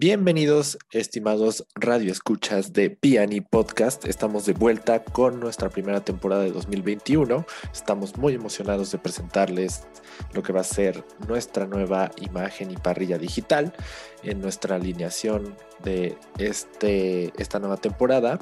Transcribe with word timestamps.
Bienvenidos, 0.00 0.78
estimados 0.92 1.66
radioescuchas 1.74 2.72
de 2.72 2.88
Piani 2.88 3.40
Podcast. 3.40 4.04
Estamos 4.06 4.46
de 4.46 4.52
vuelta 4.52 5.02
con 5.02 5.40
nuestra 5.40 5.70
primera 5.70 6.04
temporada 6.04 6.44
de 6.44 6.52
2021. 6.52 7.44
Estamos 7.72 8.16
muy 8.16 8.34
emocionados 8.34 8.92
de 8.92 8.98
presentarles 8.98 9.88
lo 10.34 10.44
que 10.44 10.52
va 10.52 10.60
a 10.60 10.64
ser 10.64 11.04
nuestra 11.26 11.66
nueva 11.66 12.12
imagen 12.20 12.70
y 12.70 12.76
parrilla 12.76 13.18
digital 13.18 13.74
en 14.22 14.40
nuestra 14.40 14.76
alineación 14.76 15.56
de 15.82 16.16
este, 16.38 17.32
esta 17.36 17.58
nueva 17.58 17.78
temporada. 17.78 18.38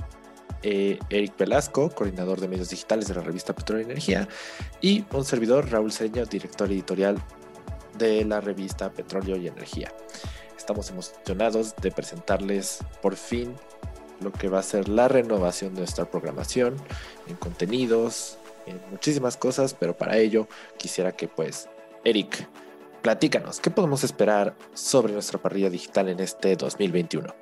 Eh, 0.63 0.99
Eric 1.09 1.39
Velasco, 1.39 1.89
coordinador 1.89 2.39
de 2.39 2.49
medios 2.49 2.69
digitales 2.69 3.09
de 3.09 3.15
la 3.15 3.23
revista 3.23 3.55
Petróleo 3.55 3.89
y 3.89 3.91
Energía, 3.91 4.29
y 4.83 5.07
un 5.11 5.25
servidor, 5.25 5.71
Raúl 5.71 5.91
Seño, 5.91 6.27
director 6.27 6.71
editorial 6.71 7.17
de 7.97 8.27
la 8.27 8.43
revista 8.43 8.93
Petróleo 8.93 9.39
y 9.39 9.49
Energía. 9.49 9.91
Estamos 10.67 10.91
emocionados 10.91 11.77
de 11.81 11.93
presentarles 11.93 12.81
por 13.01 13.15
fin 13.15 13.55
lo 14.21 14.33
que 14.33 14.49
va 14.49 14.59
a 14.59 14.65
ser 14.65 14.89
la 14.89 15.07
renovación 15.07 15.75
de 15.75 15.83
nuestra 15.83 16.11
programación 16.11 16.75
en 17.29 17.37
contenidos, 17.37 18.37
en 18.67 18.81
muchísimas 18.91 19.37
cosas, 19.37 19.75
pero 19.75 19.97
para 19.97 20.19
ello 20.19 20.49
quisiera 20.77 21.13
que 21.13 21.29
pues 21.29 21.69
Eric, 22.03 22.49
platícanos, 23.01 23.61
¿qué 23.61 23.71
podemos 23.71 24.03
esperar 24.03 24.57
sobre 24.75 25.13
nuestra 25.13 25.39
parrilla 25.39 25.71
digital 25.71 26.09
en 26.09 26.19
este 26.19 26.57
2021? 26.57 27.33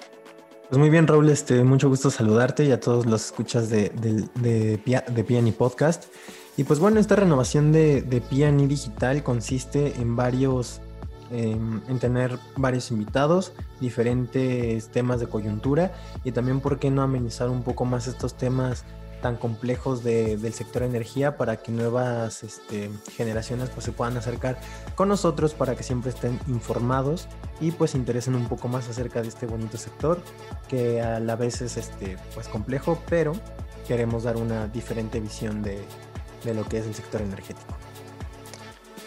Pues 0.68 0.78
muy 0.78 0.90
bien, 0.90 1.06
Raúl, 1.06 1.30
este, 1.30 1.64
mucho 1.64 1.88
gusto 1.88 2.10
saludarte 2.10 2.66
y 2.66 2.72
a 2.72 2.80
todos 2.80 3.06
los 3.06 3.24
escuchas 3.24 3.70
de, 3.70 3.88
de, 3.88 4.76
de, 4.76 5.52
Podcast. 5.56 6.12
Y 6.58 6.64
pues 6.64 6.78
bueno, 6.78 7.00
esta 7.00 7.16
renovación 7.16 7.72
de, 7.72 8.02
de 8.02 8.20
Piani 8.20 8.66
Digital 8.66 9.22
consiste 9.22 9.94
en 9.98 10.14
varios 10.14 10.82
Em, 11.30 11.80
en 11.88 11.98
tener 11.98 12.38
varios 12.56 12.90
invitados, 12.90 13.54
diferentes 13.80 14.88
temas 14.88 15.20
de 15.20 15.26
coyuntura 15.26 15.92
y 16.22 16.32
también, 16.32 16.60
¿por 16.60 16.78
qué 16.78 16.90
no 16.90 17.02
amenizar 17.02 17.48
un 17.48 17.62
poco 17.62 17.86
más 17.86 18.06
estos 18.06 18.34
temas 18.34 18.84
tan 19.22 19.36
complejos 19.36 20.04
del 20.04 20.52
sector 20.52 20.82
energía 20.82 21.38
para 21.38 21.56
que 21.56 21.72
nuevas 21.72 22.42
este, 22.42 22.90
generaciones 23.16 23.70
pues, 23.70 23.86
se 23.86 23.92
puedan 23.92 24.18
acercar 24.18 24.60
con 24.96 25.08
nosotros 25.08 25.54
para 25.54 25.74
que 25.74 25.82
siempre 25.82 26.10
estén 26.10 26.38
informados 26.46 27.26
y 27.58 27.70
pues 27.70 27.92
se 27.92 27.96
interesen 27.96 28.34
un 28.34 28.46
poco 28.46 28.68
más 28.68 28.86
acerca 28.90 29.22
de 29.22 29.28
este 29.28 29.46
bonito 29.46 29.78
sector 29.78 30.20
que 30.68 31.00
a 31.00 31.20
la 31.20 31.36
vez 31.36 31.62
es 31.62 31.78
este, 31.78 32.18
pues, 32.34 32.48
complejo, 32.48 32.98
pero 33.08 33.32
queremos 33.88 34.24
dar 34.24 34.36
una 34.36 34.68
diferente 34.68 35.20
visión 35.20 35.62
de 35.62 35.82
lo 36.52 36.68
que 36.68 36.80
es 36.80 36.86
el 36.86 36.94
sector 36.94 37.22
energético. 37.22 37.83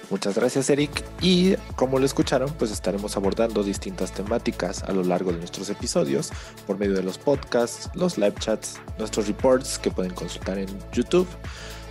Muchas 0.09 0.35
gracias 0.35 0.69
Eric 0.69 1.03
y 1.21 1.55
como 1.75 1.99
lo 1.99 2.05
escucharon 2.05 2.49
pues 2.57 2.71
estaremos 2.71 3.17
abordando 3.17 3.61
distintas 3.61 4.13
temáticas 4.13 4.83
a 4.83 4.93
lo 4.93 5.03
largo 5.03 5.33
de 5.33 5.39
nuestros 5.39 5.69
episodios 5.69 6.31
por 6.65 6.77
medio 6.77 6.93
de 6.93 7.03
los 7.03 7.17
podcasts, 7.17 7.89
los 7.93 8.17
live 8.17 8.35
chats, 8.39 8.79
nuestros 8.97 9.27
reports 9.27 9.77
que 9.77 9.91
pueden 9.91 10.13
consultar 10.13 10.59
en 10.59 10.69
YouTube 10.93 11.27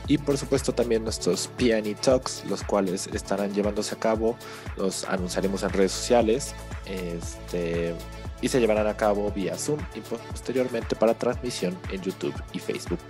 y 0.08 0.16
por 0.16 0.38
supuesto 0.38 0.72
también 0.72 1.04
nuestros 1.04 1.48
Piani 1.58 1.94
Talks 1.94 2.44
los 2.48 2.62
cuales 2.62 3.06
estarán 3.08 3.52
llevándose 3.52 3.94
a 3.94 3.98
cabo, 3.98 4.38
los 4.78 5.04
anunciaremos 5.04 5.62
en 5.62 5.70
redes 5.70 5.92
sociales 5.92 6.54
este, 6.86 7.94
y 8.40 8.48
se 8.48 8.60
llevarán 8.60 8.86
a 8.86 8.96
cabo 8.96 9.30
vía 9.30 9.58
Zoom 9.58 9.80
y 9.94 10.00
posteriormente 10.00 10.96
para 10.96 11.12
transmisión 11.12 11.76
en 11.90 12.00
YouTube 12.00 12.34
y 12.54 12.60
Facebook. 12.60 13.00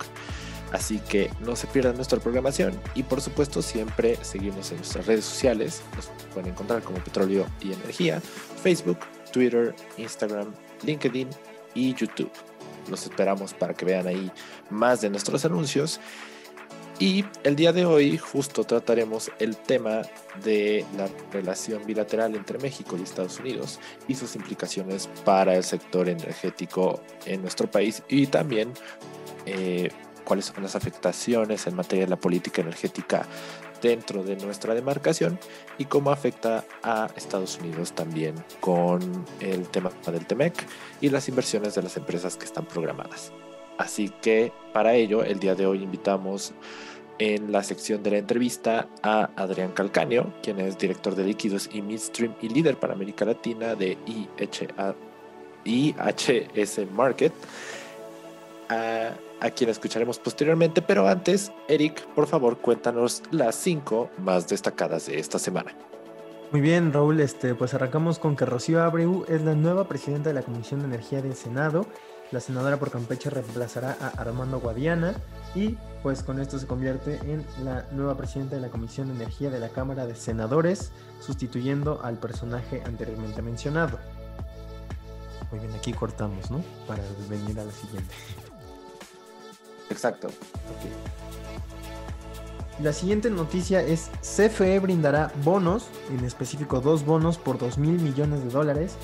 Así 0.71 0.99
que 0.99 1.29
no 1.39 1.55
se 1.55 1.67
pierdan 1.67 1.95
nuestra 1.95 2.19
programación 2.19 2.79
y 2.93 3.03
por 3.03 3.21
supuesto 3.21 3.61
siempre 3.61 4.17
seguimos 4.21 4.71
en 4.71 4.77
nuestras 4.77 5.05
redes 5.05 5.25
sociales. 5.25 5.81
Nos 5.95 6.07
pueden 6.33 6.51
encontrar 6.51 6.81
como 6.83 6.97
Petróleo 6.99 7.45
y 7.61 7.71
Energía, 7.71 8.21
Facebook, 8.61 8.99
Twitter, 9.31 9.73
Instagram, 9.97 10.53
LinkedIn 10.83 11.29
y 11.73 11.93
YouTube. 11.93 12.31
Los 12.89 13.03
esperamos 13.03 13.53
para 13.53 13.73
que 13.73 13.85
vean 13.85 14.07
ahí 14.07 14.31
más 14.69 15.01
de 15.01 15.09
nuestros 15.09 15.45
anuncios. 15.45 15.99
Y 16.99 17.23
el 17.43 17.55
día 17.55 17.71
de 17.71 17.85
hoy 17.85 18.17
justo 18.17 18.63
trataremos 18.63 19.31
el 19.37 19.55
tema 19.55 20.01
de 20.43 20.83
la 20.97 21.07
relación 21.31 21.85
bilateral 21.85 22.35
entre 22.35 22.57
México 22.57 22.97
y 22.97 23.03
Estados 23.03 23.39
Unidos 23.39 23.79
y 24.07 24.15
sus 24.15 24.35
implicaciones 24.35 25.07
para 25.23 25.55
el 25.55 25.63
sector 25.63 26.09
energético 26.09 26.99
en 27.27 27.43
nuestro 27.43 27.69
país 27.69 28.01
y 28.09 28.25
también 28.25 28.73
eh, 29.45 29.91
cuáles 30.27 30.47
son 30.47 30.61
las 30.61 30.75
afectaciones 30.75 31.65
en 31.67 31.75
materia 31.75 32.03
de 32.03 32.09
la 32.09 32.17
política 32.17 32.61
energética 32.61 33.25
dentro 33.81 34.23
de 34.23 34.35
nuestra 34.35 34.75
demarcación 34.75 35.39
y 35.77 35.85
cómo 35.85 36.11
afecta 36.11 36.65
a 36.83 37.07
Estados 37.15 37.57
Unidos 37.59 37.93
también 37.93 38.35
con 38.59 39.25
el 39.39 39.69
tema 39.69 39.89
del 40.05 40.25
TEMEC 40.25 40.65
y 40.99 41.09
las 41.09 41.29
inversiones 41.29 41.75
de 41.75 41.83
las 41.83 41.95
empresas 41.95 42.35
que 42.35 42.43
están 42.43 42.65
programadas. 42.65 43.31
Así 43.77 44.09
que 44.21 44.51
para 44.73 44.95
ello, 44.95 45.23
el 45.23 45.39
día 45.39 45.55
de 45.55 45.65
hoy 45.65 45.81
invitamos 45.81 46.53
en 47.19 47.53
la 47.53 47.63
sección 47.63 48.03
de 48.03 48.11
la 48.11 48.17
entrevista 48.17 48.89
a 49.03 49.29
Adrián 49.37 49.71
Calcaño, 49.71 50.33
quien 50.43 50.59
es 50.59 50.77
director 50.77 51.15
de 51.15 51.23
líquidos 51.23 51.69
y 51.71 51.81
midstream 51.81 52.35
y 52.41 52.49
líder 52.49 52.77
para 52.77 52.93
América 52.93 53.23
Latina 53.23 53.75
de 53.75 53.97
IHS 55.63 56.91
Market. 56.91 57.31
A 58.69 59.13
a 59.41 59.49
quien 59.51 59.69
escucharemos 59.69 60.19
posteriormente, 60.19 60.81
pero 60.81 61.07
antes, 61.07 61.51
Eric, 61.67 62.05
por 62.13 62.27
favor, 62.27 62.57
cuéntanos 62.57 63.23
las 63.31 63.55
cinco 63.55 64.09
más 64.17 64.47
destacadas 64.47 65.07
de 65.07 65.19
esta 65.19 65.39
semana. 65.39 65.75
Muy 66.51 66.61
bien, 66.61 66.93
Raúl, 66.93 67.19
este, 67.19 67.55
pues 67.55 67.73
arrancamos 67.73 68.19
con 68.19 68.37
que 68.37 68.45
Rocío 68.45 68.81
Abreu 68.81 69.25
es 69.27 69.41
la 69.41 69.53
nueva 69.53 69.87
presidenta 69.87 70.29
de 70.29 70.35
la 70.35 70.43
Comisión 70.43 70.79
de 70.79 70.85
Energía 70.85 71.21
del 71.21 71.35
Senado. 71.35 71.85
La 72.31 72.39
senadora 72.39 72.77
por 72.77 72.89
Campeche 72.89 73.29
reemplazará 73.29 73.97
a 73.99 74.07
Armando 74.21 74.59
Guadiana 74.59 75.13
y 75.55 75.77
pues 76.03 76.23
con 76.23 76.39
esto 76.39 76.57
se 76.57 76.67
convierte 76.67 77.19
en 77.23 77.45
la 77.63 77.85
nueva 77.91 78.15
presidenta 78.15 78.55
de 78.55 78.61
la 78.61 78.69
Comisión 78.69 79.07
de 79.09 79.15
Energía 79.15 79.49
de 79.49 79.59
la 79.59 79.69
Cámara 79.69 80.05
de 80.05 80.15
Senadores, 80.15 80.91
sustituyendo 81.19 82.01
al 82.01 82.17
personaje 82.17 82.81
anteriormente 82.85 83.41
mencionado. 83.41 83.99
Muy 85.51 85.59
bien, 85.59 85.73
aquí 85.73 85.93
cortamos, 85.93 86.49
¿no? 86.49 86.61
Para 86.87 87.03
venir 87.29 87.59
a 87.59 87.65
la 87.65 87.71
siguiente. 87.71 88.13
Exacto. 89.89 90.29
La 92.81 92.93
siguiente 92.93 93.31
noticia 93.31 93.81
es 93.81 94.11
CFE 94.21 94.79
brindará 94.79 95.31
bonos, 95.43 95.87
en 96.11 96.23
específico 96.23 96.79
dos 96.79 97.03
bonos 97.05 97.39
por 97.39 97.57
2 97.57 97.79
mil 97.79 97.99
millones 97.99 98.43
de 98.43 98.49
dólares, 98.49 98.95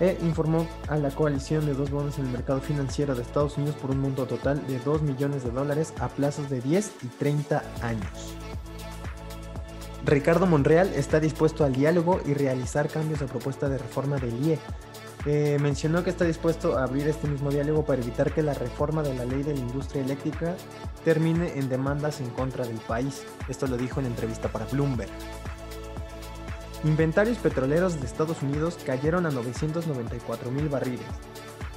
e 0.00 0.18
informó 0.22 0.66
a 0.88 0.96
la 0.96 1.10
coalición 1.10 1.64
de 1.64 1.74
dos 1.74 1.90
bonos 1.90 2.18
en 2.18 2.26
el 2.26 2.32
mercado 2.32 2.60
financiero 2.60 3.14
de 3.14 3.22
Estados 3.22 3.56
Unidos 3.56 3.76
por 3.76 3.90
un 3.90 4.00
monto 4.00 4.26
total 4.26 4.66
de 4.66 4.78
2 4.80 5.02
millones 5.02 5.44
de 5.44 5.50
dólares 5.50 5.94
a 6.00 6.08
plazos 6.08 6.50
de 6.50 6.60
10 6.60 6.92
y 7.04 7.06
30 7.06 7.62
años. 7.82 8.34
Ricardo 10.04 10.46
Monreal 10.46 10.92
está 10.94 11.20
dispuesto 11.20 11.64
al 11.64 11.72
diálogo 11.72 12.20
y 12.26 12.34
realizar 12.34 12.88
cambios 12.88 13.22
a 13.22 13.26
propuesta 13.26 13.68
de 13.68 13.78
reforma 13.78 14.16
del 14.16 14.44
IE, 14.44 14.58
eh, 15.24 15.58
mencionó 15.60 16.02
que 16.02 16.10
está 16.10 16.24
dispuesto 16.24 16.76
a 16.76 16.84
abrir 16.84 17.06
este 17.06 17.28
mismo 17.28 17.50
diálogo 17.50 17.84
para 17.84 18.02
evitar 18.02 18.32
que 18.32 18.42
la 18.42 18.54
reforma 18.54 19.02
de 19.02 19.14
la 19.14 19.24
ley 19.24 19.42
de 19.42 19.54
la 19.54 19.60
industria 19.60 20.02
eléctrica 20.02 20.56
termine 21.04 21.58
en 21.58 21.68
demandas 21.68 22.20
en 22.20 22.30
contra 22.30 22.66
del 22.66 22.78
país. 22.78 23.22
Esto 23.48 23.66
lo 23.66 23.76
dijo 23.76 24.00
en 24.00 24.06
entrevista 24.06 24.48
para 24.48 24.66
Bloomberg. 24.66 25.10
Inventarios 26.84 27.38
petroleros 27.38 28.00
de 28.00 28.06
Estados 28.06 28.42
Unidos 28.42 28.76
cayeron 28.84 29.24
a 29.26 29.30
994 29.30 30.50
mil 30.50 30.68
barriles, 30.68 31.06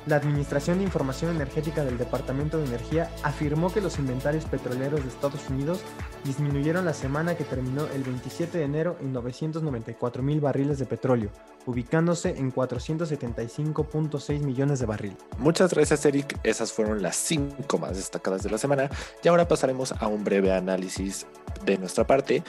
la 0.07 0.17
Administración 0.17 0.77
de 0.77 0.83
Información 0.83 1.31
Energética 1.35 1.83
del 1.83 1.97
Departamento 1.97 2.57
de 2.57 2.65
Energía 2.65 3.11
afirmó 3.23 3.73
que 3.73 3.81
los 3.81 3.97
inventarios 3.97 4.45
petroleros 4.45 5.01
de 5.01 5.09
Estados 5.09 5.49
Unidos 5.49 5.79
disminuyeron 6.23 6.85
la 6.85 6.93
semana 6.93 7.35
que 7.35 7.43
terminó 7.43 7.87
el 7.87 8.03
27 8.03 8.57
de 8.57 8.63
enero 8.63 8.97
en 9.01 9.13
994 9.13 10.21
mil 10.21 10.39
barriles 10.41 10.77
de 10.77 10.85
petróleo, 10.85 11.31
ubicándose 11.65 12.29
en 12.37 12.53
475.6 12.53 14.39
millones 14.39 14.79
de 14.79 14.85
barriles. 14.85 15.17
Muchas 15.37 15.73
gracias 15.73 16.05
Eric, 16.05 16.39
esas 16.43 16.71
fueron 16.71 17.01
las 17.01 17.15
cinco 17.15 17.77
más 17.79 17.95
destacadas 17.95 18.43
de 18.43 18.51
la 18.51 18.57
semana 18.57 18.89
y 19.23 19.27
ahora 19.27 19.47
pasaremos 19.47 19.91
a 19.91 20.07
un 20.07 20.23
breve 20.23 20.53
análisis 20.53 21.25
de 21.65 21.77
nuestra 21.77 22.05
parte. 22.05 22.43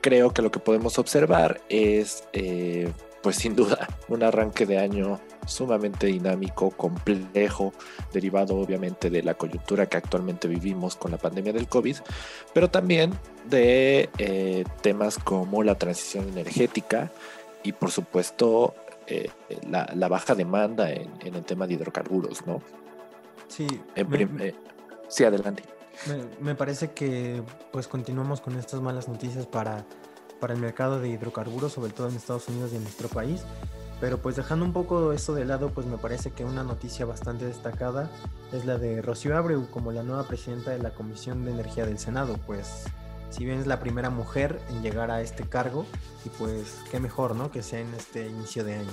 Creo 0.00 0.32
que 0.32 0.42
lo 0.42 0.50
que 0.50 0.58
podemos 0.58 0.98
observar 0.98 1.60
es... 1.68 2.24
Eh, 2.32 2.92
pues 3.22 3.36
sin 3.36 3.54
duda, 3.54 3.88
un 4.08 4.22
arranque 4.22 4.66
de 4.66 4.78
año 4.78 5.20
sumamente 5.46 6.08
dinámico, 6.08 6.70
complejo, 6.70 7.72
derivado 8.12 8.56
obviamente 8.56 9.10
de 9.10 9.22
la 9.22 9.34
coyuntura 9.34 9.86
que 9.86 9.96
actualmente 9.96 10.48
vivimos 10.48 10.96
con 10.96 11.10
la 11.10 11.18
pandemia 11.18 11.52
del 11.52 11.68
COVID, 11.68 11.96
pero 12.52 12.70
también 12.70 13.12
de 13.48 14.10
eh, 14.18 14.64
temas 14.82 15.18
como 15.18 15.62
la 15.62 15.76
transición 15.76 16.28
energética 16.28 17.12
y 17.62 17.72
por 17.72 17.90
supuesto 17.90 18.74
eh, 19.06 19.30
la, 19.68 20.08
baja 20.08 20.34
demanda 20.34 20.90
en, 20.90 21.08
el 21.22 21.44
tema 21.44 21.66
de 21.66 21.74
hidrocarburos, 21.74 22.46
¿no? 22.46 22.60
Sí. 23.48 23.66
Eh, 23.94 24.54
sí, 25.08 25.24
adelante. 25.24 25.62
Me, 26.06 26.44
me 26.44 26.54
parece 26.54 26.92
que 26.92 27.42
pues 27.70 27.86
continuamos 27.86 28.40
con 28.40 28.58
estas 28.58 28.80
malas 28.80 29.08
noticias 29.08 29.46
para 29.46 29.84
para 30.42 30.54
el 30.54 30.60
mercado 30.60 31.00
de 31.00 31.08
hidrocarburos, 31.08 31.72
sobre 31.72 31.92
todo 31.92 32.08
en 32.08 32.16
Estados 32.16 32.48
Unidos 32.48 32.70
y 32.72 32.76
en 32.76 32.82
nuestro 32.82 33.08
país. 33.08 33.42
Pero 34.00 34.18
pues 34.18 34.34
dejando 34.34 34.64
un 34.64 34.72
poco 34.72 35.12
eso 35.12 35.34
de 35.34 35.44
lado, 35.44 35.70
pues 35.70 35.86
me 35.86 35.98
parece 35.98 36.32
que 36.32 36.44
una 36.44 36.64
noticia 36.64 37.06
bastante 37.06 37.44
destacada 37.44 38.10
es 38.52 38.64
la 38.64 38.76
de 38.76 39.00
Rocío 39.02 39.36
Abreu 39.36 39.70
como 39.70 39.92
la 39.92 40.02
nueva 40.02 40.26
presidenta 40.26 40.72
de 40.72 40.80
la 40.80 40.90
Comisión 40.90 41.44
de 41.44 41.52
Energía 41.52 41.86
del 41.86 42.00
Senado, 42.00 42.40
pues 42.44 42.86
si 43.30 43.44
bien 43.44 43.60
es 43.60 43.68
la 43.68 43.78
primera 43.78 44.10
mujer 44.10 44.60
en 44.70 44.82
llegar 44.82 45.12
a 45.12 45.20
este 45.20 45.44
cargo 45.44 45.86
y 46.24 46.28
pues 46.30 46.80
qué 46.90 46.98
mejor, 46.98 47.36
¿no? 47.36 47.52
Que 47.52 47.62
sea 47.62 47.78
en 47.78 47.94
este 47.94 48.26
inicio 48.26 48.64
de 48.64 48.74
año. 48.74 48.90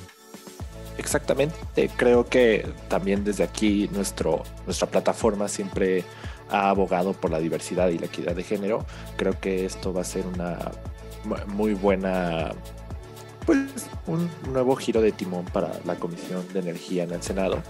Exactamente, 0.99 1.89
creo 1.97 2.27
que 2.27 2.71
también 2.89 3.23
desde 3.23 3.43
aquí 3.43 3.89
nuestro, 3.91 4.43
nuestra 4.67 4.87
plataforma 4.87 5.47
siempre 5.47 6.03
ha 6.51 6.69
abogado 6.69 7.13
por 7.13 7.31
la 7.31 7.39
diversidad 7.39 7.89
y 7.89 7.97
la 7.97 8.05
equidad 8.05 8.35
de 8.35 8.43
género. 8.43 8.85
Creo 9.17 9.39
que 9.39 9.65
esto 9.65 9.91
va 9.91 10.01
a 10.01 10.05
ser 10.05 10.27
una 10.27 10.57
muy 11.47 11.73
buena 11.73 12.51
pues 13.45 13.57
un 14.05 14.29
nuevo 14.51 14.75
giro 14.75 15.01
de 15.01 15.11
timón 15.11 15.45
para 15.45 15.71
la 15.85 15.95
Comisión 15.95 16.45
de 16.53 16.59
Energía 16.59 17.03
en 17.03 17.11
el 17.11 17.23
Senado. 17.23 17.63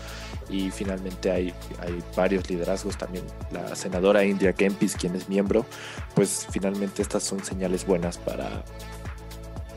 Y 0.50 0.72
finalmente 0.72 1.32
hay, 1.32 1.54
hay 1.80 2.04
varios 2.18 2.50
liderazgos 2.50 2.98
también 2.98 3.24
la 3.52 3.76
senadora 3.76 4.26
Indira 4.26 4.52
Kempis 4.52 4.96
quien 4.96 5.16
es 5.16 5.30
miembro. 5.30 5.66
Pues 6.16 6.48
finalmente 6.52 7.02
estas 7.02 7.24
son 7.24 7.44
señales 7.44 7.86
buenas 7.86 8.18
para 8.18 8.64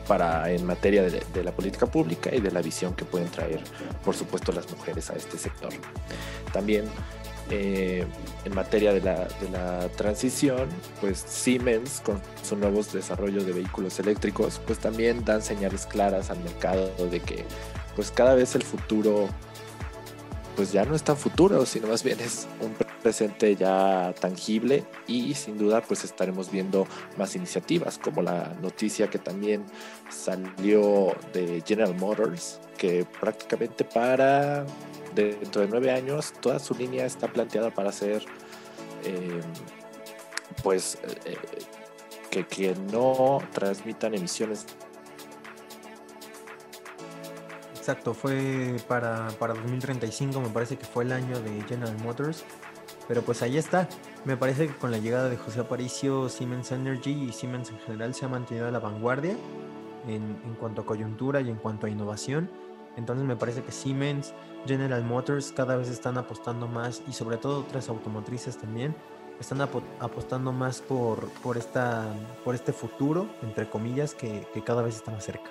para 0.07 0.51
en 0.51 0.65
materia 0.65 1.03
de, 1.03 1.23
de, 1.33 1.43
la 1.45 1.53
política 1.53 1.85
pública 1.85 2.35
y 2.35 2.41
de 2.41 2.51
la 2.51 2.61
visión 2.61 2.93
que 2.93 3.05
pueden 3.05 3.29
traer 3.29 3.61
por 4.03 4.13
supuesto 4.13 4.51
las 4.51 4.69
mujeres 4.69 5.09
a 5.09 5.13
este 5.13 5.37
sector. 5.37 5.71
También 6.51 6.83
eh, 7.49 8.05
en 8.45 8.55
materia 8.55 8.93
de 8.93 9.01
la, 9.01 9.27
de 9.41 9.49
la, 9.51 9.89
transición, 9.89 10.69
pues 11.01 11.23
Siemens 11.27 12.01
con 12.03 12.21
su 12.41 12.55
nuevos 12.55 12.93
desarrollos 12.93 13.45
de 13.45 13.51
vehículos 13.51 13.99
eléctricos, 13.99 14.61
pues 14.65 14.79
también 14.79 15.25
dan 15.25 15.41
señales 15.41 15.85
claras 15.85 16.29
al 16.29 16.39
mercado 16.39 16.89
de 17.09 17.19
que 17.19 17.45
pues 17.95 18.11
cada 18.11 18.33
vez 18.35 18.55
el 18.55 18.63
futuro 18.63 19.27
pues 20.55 20.71
ya 20.71 20.85
no 20.85 20.95
es 20.95 21.03
tan 21.03 21.17
futuro, 21.17 21.65
sino 21.65 21.87
más 21.87 22.03
bien 22.03 22.19
es 22.19 22.47
un 22.61 22.73
presente 23.01 23.55
ya 23.55 24.13
tangible 24.19 24.85
y 25.07 25.33
sin 25.33 25.57
duda 25.57 25.81
pues 25.81 26.03
estaremos 26.03 26.51
viendo 26.51 26.87
más 27.17 27.35
iniciativas 27.35 27.97
como 27.97 28.21
la 28.21 28.55
noticia 28.61 29.09
que 29.09 29.19
también 29.19 29.65
salió 30.09 31.15
de 31.33 31.63
General 31.65 31.95
Motors 31.95 32.59
que 32.77 33.05
prácticamente 33.19 33.83
para 33.83 34.65
dentro 35.15 35.61
de 35.61 35.67
nueve 35.67 35.91
años 35.91 36.33
toda 36.39 36.59
su 36.59 36.73
línea 36.73 37.05
está 37.05 37.27
planteada 37.27 37.71
para 37.71 37.91
ser 37.91 38.23
eh, 39.03 39.41
pues 40.63 40.97
eh, 41.25 41.37
que, 42.29 42.45
que 42.45 42.75
no 42.91 43.39
transmitan 43.51 44.13
emisiones 44.15 44.65
Exacto, 47.83 48.13
fue 48.13 48.77
para, 48.87 49.27
para 49.39 49.53
2035, 49.55 50.39
me 50.39 50.47
parece 50.47 50.77
que 50.77 50.85
fue 50.85 51.03
el 51.03 51.11
año 51.11 51.37
de 51.41 51.61
General 51.63 51.93
Motors. 52.01 52.45
Pero 53.09 53.23
pues 53.23 53.41
ahí 53.41 53.57
está. 53.57 53.89
Me 54.23 54.37
parece 54.37 54.67
que 54.67 54.73
con 54.73 54.89
la 54.89 54.99
llegada 54.99 55.27
de 55.27 55.35
José 55.35 55.59
Aparicio, 55.59 56.29
Siemens 56.29 56.71
Energy 56.71 57.11
y 57.11 57.33
Siemens 57.33 57.71
en 57.71 57.79
general 57.79 58.13
se 58.13 58.23
ha 58.23 58.29
mantenido 58.29 58.69
a 58.69 58.71
la 58.71 58.79
vanguardia 58.79 59.35
en, 60.07 60.39
en 60.45 60.55
cuanto 60.57 60.83
a 60.83 60.85
coyuntura 60.85 61.41
y 61.41 61.49
en 61.49 61.57
cuanto 61.57 61.85
a 61.85 61.89
innovación. 61.89 62.49
Entonces 62.97 63.25
me 63.25 63.35
parece 63.35 63.63
que 63.63 63.71
Siemens, 63.71 64.33
General 64.65 65.03
Motors 65.03 65.51
cada 65.51 65.75
vez 65.75 65.89
están 65.89 66.17
apostando 66.17 66.67
más 66.67 67.01
y 67.07 67.13
sobre 67.13 67.37
todo 67.37 67.61
otras 67.61 67.89
automotrices 67.89 68.57
también 68.57 68.95
están 69.39 69.61
apostando 69.61 70.51
más 70.51 70.81
por, 70.81 71.29
por, 71.41 71.57
esta, 71.57 72.05
por 72.43 72.55
este 72.55 72.71
futuro, 72.73 73.27
entre 73.41 73.69
comillas, 73.69 74.13
que, 74.13 74.47
que 74.53 74.63
cada 74.63 74.81
vez 74.81 74.95
está 74.95 75.11
más 75.11 75.25
cerca. 75.25 75.49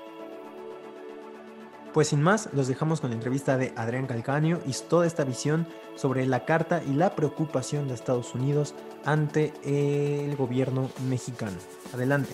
Pues 1.93 2.09
sin 2.09 2.23
más, 2.23 2.49
los 2.55 2.69
dejamos 2.69 3.03
con 3.03 3.11
la 3.11 3.17
entrevista 3.17 3.59
de 3.59 3.75
Adrián 3.77 4.07
Calcaño 4.07 4.61
y 4.67 4.73
toda 4.89 5.07
esta 5.07 5.25
visión 5.25 5.67
sobre 5.95 6.25
la 6.27 6.47
carta 6.47 6.83
y 6.83 6.95
la 6.95 7.15
preocupación 7.15 7.87
de 7.87 7.95
Estados 7.95 8.35
Unidos 8.35 8.75
ante 9.05 9.53
el 9.65 10.35
gobierno 10.37 10.89
mexicano. 11.07 11.57
Adelante. 11.93 12.33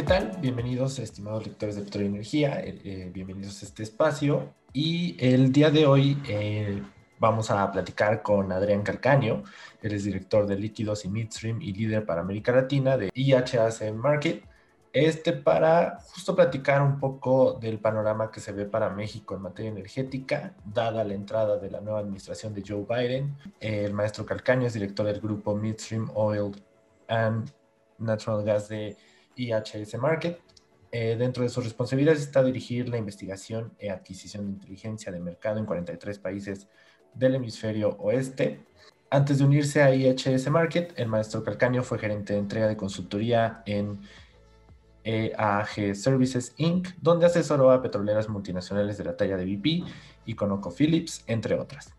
¿Qué 0.00 0.06
tal? 0.06 0.32
Bienvenidos, 0.40 0.98
estimados 0.98 1.46
lectores 1.46 1.76
de 1.76 1.82
Petróleo 1.82 2.08
y 2.08 2.12
Energía, 2.14 2.58
eh, 2.60 2.80
eh, 2.84 3.10
bienvenidos 3.12 3.62
a 3.62 3.66
este 3.66 3.82
espacio. 3.82 4.54
Y 4.72 5.14
el 5.22 5.52
día 5.52 5.70
de 5.70 5.84
hoy 5.84 6.16
eh, 6.26 6.82
vamos 7.18 7.50
a 7.50 7.70
platicar 7.70 8.22
con 8.22 8.50
Adrián 8.50 8.82
Calcaño, 8.82 9.42
él 9.82 9.92
es 9.92 10.04
director 10.04 10.46
de 10.46 10.56
líquidos 10.56 11.04
y 11.04 11.10
midstream 11.10 11.60
y 11.60 11.74
líder 11.74 12.06
para 12.06 12.22
América 12.22 12.50
Latina 12.50 12.96
de 12.96 13.10
IHAC 13.12 13.92
Market. 13.92 14.42
Este 14.90 15.34
para 15.34 16.00
justo 16.00 16.34
platicar 16.34 16.80
un 16.80 16.98
poco 16.98 17.58
del 17.60 17.78
panorama 17.78 18.30
que 18.30 18.40
se 18.40 18.52
ve 18.52 18.64
para 18.64 18.88
México 18.88 19.34
en 19.34 19.42
materia 19.42 19.70
energética, 19.70 20.54
dada 20.64 21.04
la 21.04 21.12
entrada 21.12 21.58
de 21.58 21.70
la 21.70 21.82
nueva 21.82 21.98
administración 21.98 22.54
de 22.54 22.64
Joe 22.66 22.86
Biden. 22.88 23.36
El 23.60 23.92
maestro 23.92 24.24
Calcaño 24.24 24.66
es 24.66 24.72
director 24.72 25.04
del 25.04 25.20
grupo 25.20 25.54
Midstream 25.54 26.10
Oil 26.14 26.52
and 27.06 27.52
Natural 27.98 28.42
Gas 28.42 28.70
de 28.70 28.96
IHS 29.36 29.94
Market. 29.98 30.40
Eh, 30.92 31.16
dentro 31.16 31.42
de 31.44 31.48
sus 31.48 31.64
responsabilidades 31.64 32.20
está 32.20 32.42
dirigir 32.42 32.88
la 32.88 32.98
investigación 32.98 33.72
e 33.78 33.90
adquisición 33.90 34.46
de 34.46 34.52
inteligencia 34.52 35.12
de 35.12 35.20
mercado 35.20 35.58
en 35.58 35.66
43 35.66 36.18
países 36.18 36.68
del 37.14 37.36
hemisferio 37.36 37.90
oeste. 37.98 38.66
Antes 39.10 39.38
de 39.38 39.44
unirse 39.44 39.82
a 39.82 39.94
IHS 39.94 40.50
Market, 40.50 40.92
el 40.96 41.08
maestro 41.08 41.42
Calcaño 41.42 41.82
fue 41.82 41.98
gerente 41.98 42.32
de 42.32 42.38
entrega 42.38 42.68
de 42.68 42.76
consultoría 42.76 43.62
en 43.66 44.00
EAG 45.04 45.96
Services 45.96 46.54
Inc., 46.58 46.88
donde 47.00 47.26
asesoró 47.26 47.70
a 47.70 47.82
petroleras 47.82 48.28
multinacionales 48.28 48.98
de 48.98 49.04
la 49.04 49.16
talla 49.16 49.36
de 49.36 49.44
BP 49.44 49.84
y 50.26 50.34
ConocoPhillips, 50.34 51.24
entre 51.26 51.54
otras. 51.58 51.94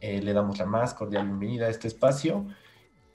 Eh, 0.00 0.20
le 0.20 0.32
damos 0.32 0.58
la 0.58 0.66
más 0.66 0.94
cordial 0.94 1.26
bienvenida 1.26 1.66
a 1.66 1.70
este 1.70 1.88
espacio. 1.88 2.46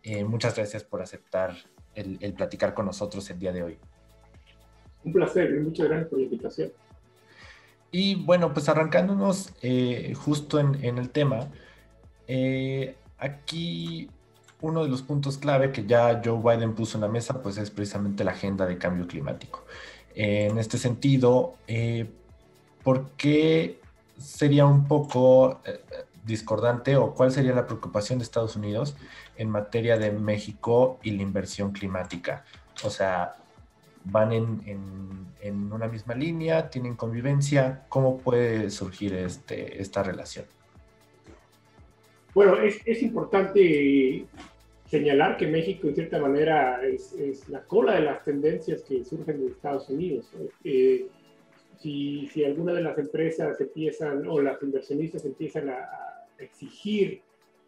Eh, 0.04 0.24
muchas 0.24 0.56
gracias 0.56 0.83
por 0.83 1.01
aceptar 1.01 1.56
el, 1.97 2.33
platicar 2.33 2.73
con 2.73 2.85
nosotros 2.85 3.29
el 3.29 3.39
día 3.39 3.51
de 3.51 3.63
hoy. 3.63 3.77
Un 5.03 5.13
placer 5.13 5.51
y 5.51 5.59
muchas 5.59 5.88
gracias 5.88 6.09
por 6.09 6.19
la 6.19 6.25
invitación. 6.25 6.71
Y 7.91 8.15
bueno, 8.15 8.53
pues 8.53 8.69
arrancándonos 8.69 9.53
eh, 9.61 10.13
justo 10.15 10.59
en, 10.59 10.75
el 10.83 11.09
tema, 11.09 11.47
eh, 12.27 12.95
aquí 13.17 14.09
uno 14.61 14.83
de 14.83 14.89
los 14.89 15.01
puntos 15.01 15.38
clave 15.38 15.71
que 15.71 15.85
ya 15.85 16.21
Joe 16.23 16.41
Biden 16.41 16.73
puso 16.73 16.97
en 16.97 17.01
la 17.01 17.07
mesa, 17.07 17.41
pues 17.41 17.57
es 17.57 17.71
precisamente 17.71 18.23
la 18.23 18.31
agenda 18.31 18.66
de 18.66 18.77
cambio 18.77 19.07
climático. 19.07 19.66
en 20.16 20.57
este 20.57 20.77
sentido, 20.77 21.56
eh, 21.68 22.07
¿por 22.83 23.11
qué 23.11 23.80
sería 24.18 24.66
un 24.66 24.87
poco 24.87 25.61
discordante 26.28 26.96
o 26.98 27.14
cuál 27.14 27.31
sería 27.31 27.56
la 27.56 27.66
preocupación 27.66 28.19
de 28.19 28.24
Estados 28.24 28.56
Unidos 28.56 28.96
en 29.38 29.50
materia 29.50 29.98
de 29.98 30.12
México 30.12 31.00
y 31.02 31.12
la 31.12 31.24
inversión 31.24 31.72
climática? 31.72 32.44
O 32.84 32.90
sea, 32.90 33.36
van 34.04 34.31
en, 34.34 35.72
una 35.72 35.88
misma 35.88 36.14
línea, 36.14 36.69
tienen 36.69 36.96
convivencia. 36.96 37.86
¿Cómo 37.90 38.18
puede 38.19 38.69
surgir 38.69 39.14
este, 39.14 39.81
esta 39.81 40.04
relación? 40.04 40.46
Bueno, 42.34 42.57
es, 42.62 43.02
importante 43.02 44.26
señalar 44.86 45.38
que 45.38 45.48
México 45.48 45.88
en 45.88 45.96
cierta 45.96 46.19
manera 46.19 46.81
es, 46.86 47.50
la 47.50 47.62
cola 47.64 47.96
de 47.96 48.02
las 48.02 48.24
tendencias 48.24 48.84
que 48.84 49.04
surgen 49.04 49.40
de 49.40 49.48
Estados 49.48 49.90
Unidos. 49.90 50.30
Eh, 50.64 51.07
si, 51.80 52.28
si 52.34 52.44
alguna 52.44 52.74
de 52.74 52.81
las 52.81 52.98
empresas 52.98 53.60
empiezan 53.62 54.28
o 54.28 54.42
las 54.42 54.62
inversionistas 54.62 55.26
empiezan 55.26 55.69
a, 55.69 56.06
exigir 56.39 57.21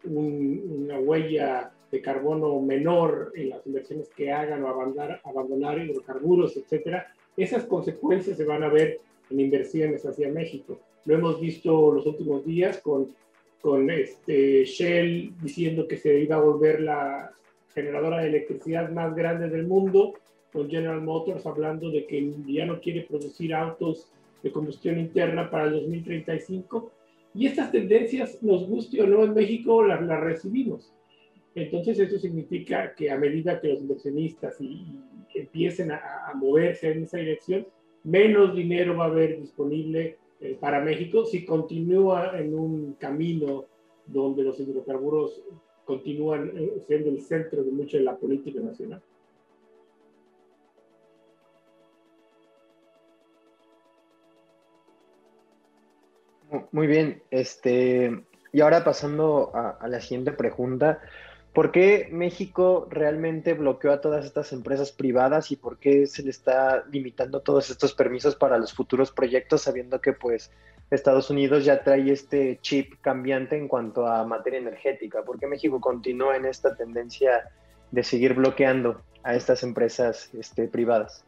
una 0.04 0.98
huella 0.98 1.72
de 1.90 2.00
carbono 2.00 2.60
menor 2.60 3.32
en 3.34 3.50
las 3.50 3.66
inversiones 3.66 4.08
que 4.10 4.32
hagan 4.32 4.62
o 4.62 4.68
abandonar, 4.68 5.78
hidrocarburos, 5.78 6.56
etcétera, 6.56 7.12
esas 7.36 7.64
consecuencias 7.64 8.36
se 8.36 8.44
van 8.44 8.62
a 8.62 8.68
ver 8.68 9.00
en 9.30 9.40
inversiones 9.40 10.04
hacia 10.06 10.28
México. 10.28 10.80
Lo 11.04 11.14
hemos 11.14 11.40
visto 11.40 11.92
los 11.92 12.06
últimos 12.06 12.44
días 12.44 12.78
con, 12.78 13.08
con 13.60 13.90
este 13.90 14.64
Shell 14.64 15.32
diciendo 15.42 15.88
que 15.88 15.96
se 15.96 16.20
iba 16.20 16.36
a 16.36 16.40
volver 16.40 16.80
la 16.80 17.32
generadora 17.74 18.18
de 18.18 18.28
electricidad 18.28 18.90
más 18.90 19.14
grande 19.14 19.48
del 19.48 19.66
mundo, 19.66 20.14
con 20.52 20.68
General 20.68 21.00
Motors 21.00 21.46
hablando 21.46 21.90
de 21.90 22.06
que 22.06 22.34
ya 22.46 22.66
no 22.66 22.80
quiere 22.80 23.02
producir 23.02 23.54
autos 23.54 24.10
de 24.42 24.50
combustión 24.50 24.98
interna 24.98 25.50
para 25.50 25.64
el 25.64 25.72
2035. 25.72 26.90
Y 27.34 27.46
estas 27.46 27.70
tendencias, 27.70 28.42
nos 28.42 28.66
guste 28.66 29.00
o 29.02 29.06
no 29.06 29.24
en 29.24 29.34
México, 29.34 29.84
las, 29.84 30.00
recibimos. 30.20 30.92
Entonces 31.54 31.98
eso 31.98 32.18
significa 32.18 32.94
que 32.94 33.10
a 33.10 33.18
medida 33.18 33.60
que 33.60 33.68
los 33.68 33.80
inversionistas 33.80 34.56
empiecen 35.34 35.92
a, 35.92 36.32
moverse 36.34 36.92
en 36.92 37.04
esa 37.04 37.18
dirección, 37.18 37.66
menos 38.04 38.54
dinero 38.54 38.96
va 38.96 39.04
a 39.04 39.08
haber 39.08 39.40
disponible 39.40 40.18
eh, 40.40 40.56
para 40.58 40.80
México 40.80 41.24
si 41.24 41.44
continúa 41.44 42.38
en 42.38 42.54
un 42.54 42.94
camino 42.94 43.66
donde 44.06 44.42
los 44.42 44.58
hidrocarburos 44.58 45.42
continúan 45.84 46.52
siendo 46.86 47.10
el 47.10 47.20
centro 47.20 47.62
de 47.62 47.72
mucha 47.72 47.98
de 47.98 48.04
la 48.04 48.16
política 48.16 48.60
nacional. 48.60 49.02
Muy 56.72 56.86
bien, 56.86 57.22
este, 57.30 58.24
y 58.52 58.60
ahora 58.60 58.82
pasando 58.82 59.52
a, 59.54 59.86
la 59.86 60.00
siguiente 60.00 60.32
pregunta, 60.32 61.00
¿por 61.52 61.70
qué 61.70 62.08
México 62.10 62.88
realmente 62.90 63.54
bloqueó 63.54 63.92
a 63.92 64.00
todas 64.00 64.24
estas 64.24 64.52
empresas 64.52 64.90
privadas 64.90 65.52
y 65.52 65.56
por 65.56 65.78
qué 65.78 66.06
se 66.06 66.22
le 66.24 66.30
está 66.30 66.84
limitando 66.90 67.40
todos 67.40 67.70
estos 67.70 67.94
permisos 67.94 68.34
para 68.34 68.58
los 68.58 68.72
futuros 68.72 69.12
proyectos, 69.12 69.62
sabiendo 69.62 70.00
que 70.00 70.12
pues 70.12 70.50
Estados 70.90 71.30
Unidos 71.30 71.64
ya 71.64 71.84
trae 71.84 72.10
este 72.10 72.58
chip 72.62 72.94
cambiante 73.00 73.56
en 73.56 73.68
cuanto 73.68 74.06
a 74.06 74.24
materia 74.24 74.58
energética? 74.58 75.22
¿Por 75.22 75.38
qué 75.38 75.46
México 75.46 75.80
continúa 75.80 76.36
en 76.36 76.46
esta 76.46 76.74
tendencia 76.74 77.48
de 77.92 78.02
seguir 78.02 78.34
bloqueando 78.34 79.02
a 79.22 79.36
estas 79.36 79.62
empresas 79.62 80.30
este, 80.34 80.66
privadas? 80.66 81.24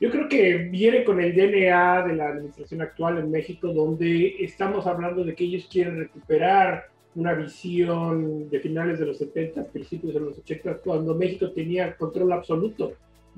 Yo 0.00 0.10
creo 0.10 0.28
que 0.30 0.56
viene 0.56 1.04
con 1.04 1.20
el 1.20 1.34
DNA 1.34 2.06
de 2.06 2.16
la 2.16 2.28
administración 2.28 2.80
actual 2.80 3.18
en 3.18 3.30
México, 3.30 3.68
donde 3.68 4.36
estamos 4.42 4.86
hablando 4.86 5.22
de 5.22 5.34
que 5.34 5.44
ellos 5.44 5.68
quieren 5.70 5.98
recuperar 5.98 6.86
una 7.14 7.34
visión 7.34 8.48
de 8.48 8.60
finales 8.60 8.98
de 8.98 9.04
los 9.04 9.18
70, 9.18 9.66
principios 9.66 10.14
de 10.14 10.20
los 10.20 10.38
80, 10.38 10.78
cuando 10.78 11.14
México 11.14 11.50
tenía 11.50 11.94
control 11.96 12.32
absoluto, 12.32 12.94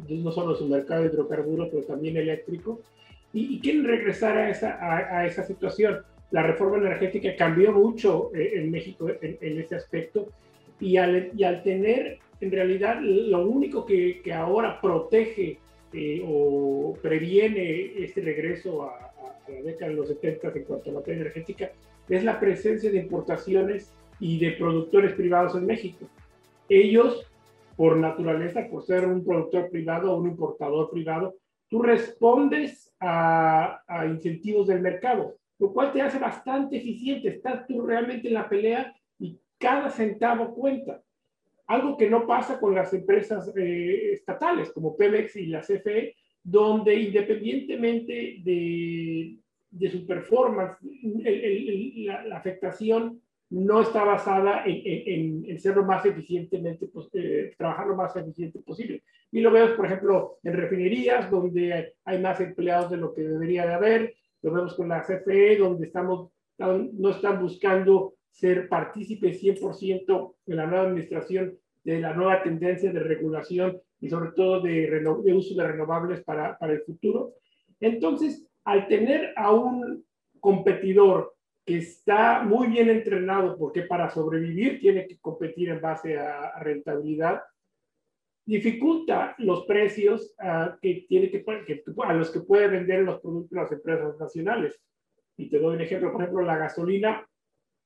no 0.08 0.30
solo 0.30 0.54
su 0.54 0.68
mercado 0.68 1.02
de 1.02 1.08
hidrocarburos, 1.08 1.68
pero 1.68 1.82
también 1.82 2.16
eléctrico, 2.16 2.80
y, 3.32 3.58
quieren 3.58 3.84
regresar 3.84 4.38
a 4.38 4.48
esa, 4.48 4.78
a, 5.18 5.26
esa 5.26 5.42
situación. 5.42 6.02
La 6.30 6.44
reforma 6.44 6.76
energética 6.76 7.34
cambió 7.34 7.72
mucho 7.72 8.30
eh, 8.36 8.52
en 8.56 8.70
México 8.70 9.08
en, 9.20 9.58
ese 9.58 9.74
aspecto, 9.74 10.28
y 10.78 10.96
al, 10.96 11.32
y 11.36 11.42
al, 11.42 11.64
tener 11.64 12.18
en 12.40 12.52
realidad 12.52 13.00
lo 13.00 13.48
único 13.48 13.84
que, 13.84 14.20
que 14.22 14.32
ahora 14.32 14.80
protege 14.80 15.58
eh, 15.92 16.22
o 16.24 16.96
previene 17.02 18.02
este 18.02 18.22
regreso 18.22 18.84
a, 18.84 19.12
la 19.48 19.62
década 19.62 19.90
de 19.90 19.96
los 19.96 20.08
70 20.08 20.52
en 20.54 20.64
cuanto 20.64 20.90
a 20.90 20.94
materia 20.94 21.20
energética 21.20 21.72
es 22.08 22.24
la 22.24 22.40
presencia 22.40 22.90
de 22.90 22.98
importaciones 22.98 23.92
y 24.20 24.38
de 24.38 24.52
productores 24.52 25.12
privados 25.14 25.54
en 25.54 25.66
México. 25.66 26.06
Ellos, 26.68 27.26
por 27.76 27.96
naturaleza, 27.96 28.66
por 28.70 28.84
ser 28.84 29.06
un 29.06 29.24
productor 29.24 29.70
privado 29.70 30.12
o 30.12 30.20
un 30.20 30.28
importador 30.28 30.90
privado, 30.90 31.34
tú 31.68 31.82
respondes 31.82 32.92
a, 33.00 33.82
a 33.86 34.06
incentivos 34.06 34.68
del 34.68 34.80
mercado, 34.80 35.36
lo 35.58 35.72
cual 35.72 35.92
te 35.92 36.02
hace 36.02 36.18
bastante 36.18 36.76
eficiente. 36.76 37.28
Estás 37.28 37.66
tú 37.66 37.82
realmente 37.82 38.28
en 38.28 38.34
la 38.34 38.48
pelea 38.48 38.94
y 39.18 39.38
cada 39.58 39.90
centavo 39.90 40.54
cuenta. 40.54 41.02
Algo 41.66 41.96
que 41.96 42.10
no 42.10 42.26
pasa 42.26 42.58
con 42.58 42.74
las 42.74 42.92
empresas 42.92 43.52
eh, 43.56 44.12
estatales 44.12 44.70
como 44.72 44.96
Pemex 44.96 45.36
y 45.36 45.46
la 45.46 45.60
CFE, 45.60 46.14
donde 46.42 46.94
independientemente 46.94 48.40
de, 48.42 49.38
de 49.70 49.90
su 49.90 50.06
performance, 50.06 50.76
la, 50.82 52.36
afectación 52.36 53.20
no 53.50 53.82
está 53.82 54.02
basada 54.02 54.64
en, 54.64 55.44
en, 55.46 55.58
ser 55.58 55.76
lo 55.76 55.84
más 55.84 56.04
eficientemente, 56.06 56.88
eh, 57.12 57.54
trabajar 57.56 57.86
lo 57.86 57.96
más 57.96 58.16
eficiente 58.16 58.58
posible. 58.60 59.02
Y 59.30 59.40
lo 59.40 59.50
vemos, 59.50 59.72
por 59.72 59.86
ejemplo, 59.86 60.38
en 60.42 60.54
refinerías, 60.54 61.30
donde 61.30 61.94
hay 62.04 62.18
más 62.20 62.40
empleados 62.40 62.90
de 62.90 62.96
lo 62.96 63.14
que 63.14 63.22
debería 63.22 63.66
de 63.66 63.74
haber. 63.74 64.14
Lo 64.42 64.52
vemos 64.52 64.74
con 64.74 64.88
la 64.88 65.02
CFE, 65.02 65.58
donde 65.58 65.86
estamos, 65.86 66.30
no 66.58 67.10
están 67.10 67.40
buscando 67.40 68.14
ser 68.32 68.68
partícipes 68.68 69.42
100% 69.42 70.34
en 70.46 70.56
la 70.56 70.66
nueva 70.66 70.86
administración 70.88 71.56
de 71.84 72.00
la 72.00 72.14
nueva 72.14 72.42
tendencia 72.42 72.92
de 72.92 73.00
regulación 73.00 73.80
y 74.00 74.08
sobre 74.08 74.32
todo 74.32 74.60
de, 74.60 74.88
de 74.90 75.34
uso 75.34 75.54
de 75.54 75.66
renovables 75.66 76.22
para, 76.24 76.58
para, 76.58 76.72
el 76.72 76.82
futuro. 76.82 77.34
Entonces, 77.80 78.46
al 78.64 78.88
tener 78.88 79.32
a 79.36 79.52
un 79.52 80.04
competidor 80.40 81.34
que 81.64 81.78
está 81.78 82.42
muy 82.42 82.68
bien 82.68 82.90
entrenado, 82.90 83.56
porque 83.56 83.82
para 83.82 84.10
sobrevivir 84.10 84.80
tiene 84.80 85.06
que 85.06 85.18
competir 85.18 85.68
en 85.68 85.80
base 85.80 86.18
a, 86.18 86.58
rentabilidad, 86.60 87.42
dificulta 88.44 89.36
los 89.38 89.64
precios 89.66 90.34
uh, 90.40 90.76
que 90.80 91.06
tiene 91.08 91.30
que, 91.30 91.44
que, 91.44 91.84
a 92.04 92.14
los 92.14 92.30
que 92.30 92.40
puede 92.40 92.66
vender 92.66 93.04
los 93.04 93.20
productos 93.20 93.52
las 93.52 93.70
empresas 93.70 94.18
nacionales. 94.18 94.80
Y 95.36 95.48
te 95.48 95.58
doy 95.58 95.76
un 95.76 95.80
ejemplo, 95.80 96.12
por 96.12 96.22
ejemplo, 96.22 96.42
la 96.44 96.58
gasolina 96.58 97.24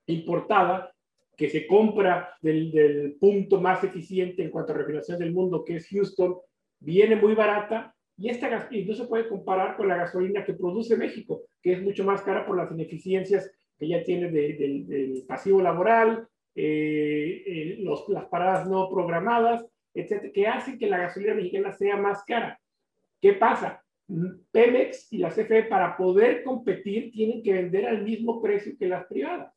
importada 0.07 0.93
que 1.37 1.51
se 1.51 1.67
compra 1.67 2.31
del, 2.41 3.17
punto 3.21 3.61
más 3.61 3.85
eficiente 3.85 4.43
en 4.43 4.51
cuanto 4.51 4.73
a 4.73 4.77
refinación 4.77 5.19
del 5.19 5.33
mundo, 5.33 5.65
que 5.65 5.77
es 5.77 5.89
Houston, 5.89 6.37
viene 6.81 7.17
muy 7.17 7.35
barata 7.35 7.95
y 8.17 8.31
esta 8.31 8.69
no 8.71 8.95
se 8.95 9.07
puede 9.07 9.29
comparar 9.29 9.77
con 9.77 9.89
la 9.89 9.97
gasolina 9.97 10.45
que 10.45 10.55
produce 10.55 10.97
México, 10.97 11.43
que 11.63 11.73
es 11.73 11.83
mucho 11.83 12.05
más 12.05 12.23
cara 12.23 12.47
por 12.47 12.57
las 12.57 12.73
ineficiencias 12.73 13.51
que 13.79 13.89
ya 13.89 14.03
tiene 14.03 14.31
del 14.31 15.25
pasivo 15.29 15.61
laboral, 15.61 16.27
eh, 16.55 17.43
eh, 17.47 17.85
las 18.09 18.25
paradas 18.27 18.67
no 18.67 18.89
programadas, 18.89 19.67
etcétera, 19.93 20.33
que 20.33 20.47
hacen 20.47 20.79
que 20.79 20.87
la 20.87 20.99
gasolina 20.99 21.35
mexicana 21.35 21.73
sea 21.73 21.99
más 21.99 22.25
cara. 22.25 22.59
¿Qué 23.21 23.35
pasa? 23.35 23.83
Pemex 24.53 25.13
y 25.13 25.19
la 25.19 25.29
CFE 25.29 25.65
para 25.65 25.97
poder 25.99 26.43
competir 26.43 27.11
tienen 27.13 27.43
que 27.43 27.53
vender 27.53 27.87
al 27.87 28.03
mismo 28.03 28.41
precio 28.41 28.73
que 28.79 28.87
las 28.87 29.05
privadas 29.07 29.56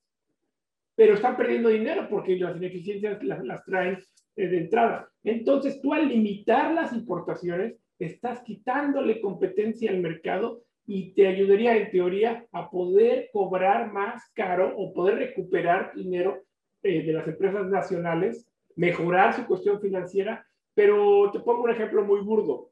pero 1.00 1.14
están 1.14 1.38
perdiendo 1.38 1.70
dinero 1.70 2.08
porque 2.10 2.36
las 2.36 2.58
ineficiencias 2.58 3.24
las, 3.24 3.64
traen 3.64 4.00
eh, 4.36 4.48
de 4.50 4.58
entrada. 4.58 5.10
Entonces, 5.24 5.80
tú 5.82 5.94
al 5.94 6.10
limitar 6.10 6.74
las 6.74 6.92
importaciones, 6.92 7.78
estás 7.98 8.42
quitándole 8.42 9.22
competencia 9.22 9.92
al 9.92 10.02
mercado 10.02 10.62
y 10.86 11.14
te 11.14 11.28
ayudaría 11.28 11.78
en 11.78 11.90
teoría 11.90 12.46
a 12.52 12.70
poder 12.70 13.30
cobrar 13.32 13.94
más 13.94 14.30
caro 14.34 14.74
o 14.76 14.94
poder 14.94 15.20
recuperar 15.20 15.94
dinero 15.96 16.44
eh, 16.84 17.02
de 17.02 17.14
las 17.14 17.26
empresas 17.30 17.68
nacionales, 17.68 18.52
mejorar 18.76 19.34
su 19.34 19.46
cuestión 19.46 19.80
financiera, 19.80 20.46
pero 20.74 21.32
te 21.32 21.40
pongo 21.40 21.64
un 21.64 21.72
ejemplo 21.72 22.04
muy 22.04 22.20
burdo. 22.20 22.72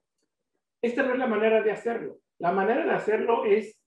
Esta 0.81 1.01
no 1.01 1.13
es 1.13 1.19
la 1.19 1.27
manera 1.27 1.63
de 1.63 1.71
hacerlo. 1.71 2.19
La 2.39 2.51
manera 2.51 2.83
de 2.83 2.91
hacerlo 2.91 3.45
es 3.45 3.79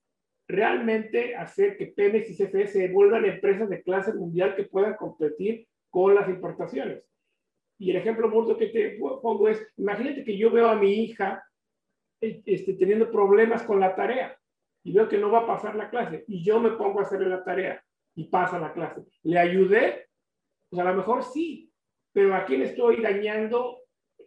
realmente 0.47 1.35
hacer 1.35 1.77
que 1.77 1.87
Pemex 1.87 2.29
y 2.29 2.35
CFE 2.35 2.67
se 2.67 2.87
vuelvan 2.89 3.25
empresas 3.25 3.69
de 3.69 3.81
clase 3.81 4.13
mundial 4.13 4.55
que 4.55 4.63
puedan 4.63 4.95
competir 4.95 5.67
con 5.89 6.15
las 6.15 6.27
importaciones. 6.29 7.03
Y 7.77 7.91
el 7.91 7.97
ejemplo 7.97 8.29
burdo 8.29 8.57
que 8.57 8.67
te 8.67 8.99
pongo 8.99 9.47
es, 9.47 9.65
imagínate 9.77 10.23
que 10.23 10.37
yo 10.37 10.51
veo 10.51 10.67
a 10.67 10.75
mi 10.75 11.03
hija 11.03 11.43
eh, 12.21 12.41
este, 12.45 12.73
teniendo 12.73 13.11
problemas 13.11 13.63
con 13.63 13.79
la 13.79 13.95
tarea 13.95 14.37
y 14.83 14.93
veo 14.93 15.09
que 15.09 15.17
no 15.17 15.31
va 15.31 15.39
a 15.39 15.47
pasar 15.47 15.75
la 15.75 15.89
clase 15.89 16.23
y 16.27 16.43
yo 16.43 16.59
me 16.59 16.71
pongo 16.71 16.99
a 16.99 17.03
hacerle 17.03 17.29
la 17.29 17.43
tarea 17.43 17.83
y 18.15 18.25
pasa 18.25 18.59
la 18.59 18.73
clase. 18.73 19.01
¿Le 19.23 19.39
ayudé? 19.39 20.07
Pues 20.69 20.79
a 20.79 20.89
lo 20.89 20.95
mejor 20.95 21.23
sí, 21.23 21.71
pero 22.13 22.35
¿a 22.35 22.45
quién 22.45 22.61
estoy 22.61 23.01
dañando 23.01 23.80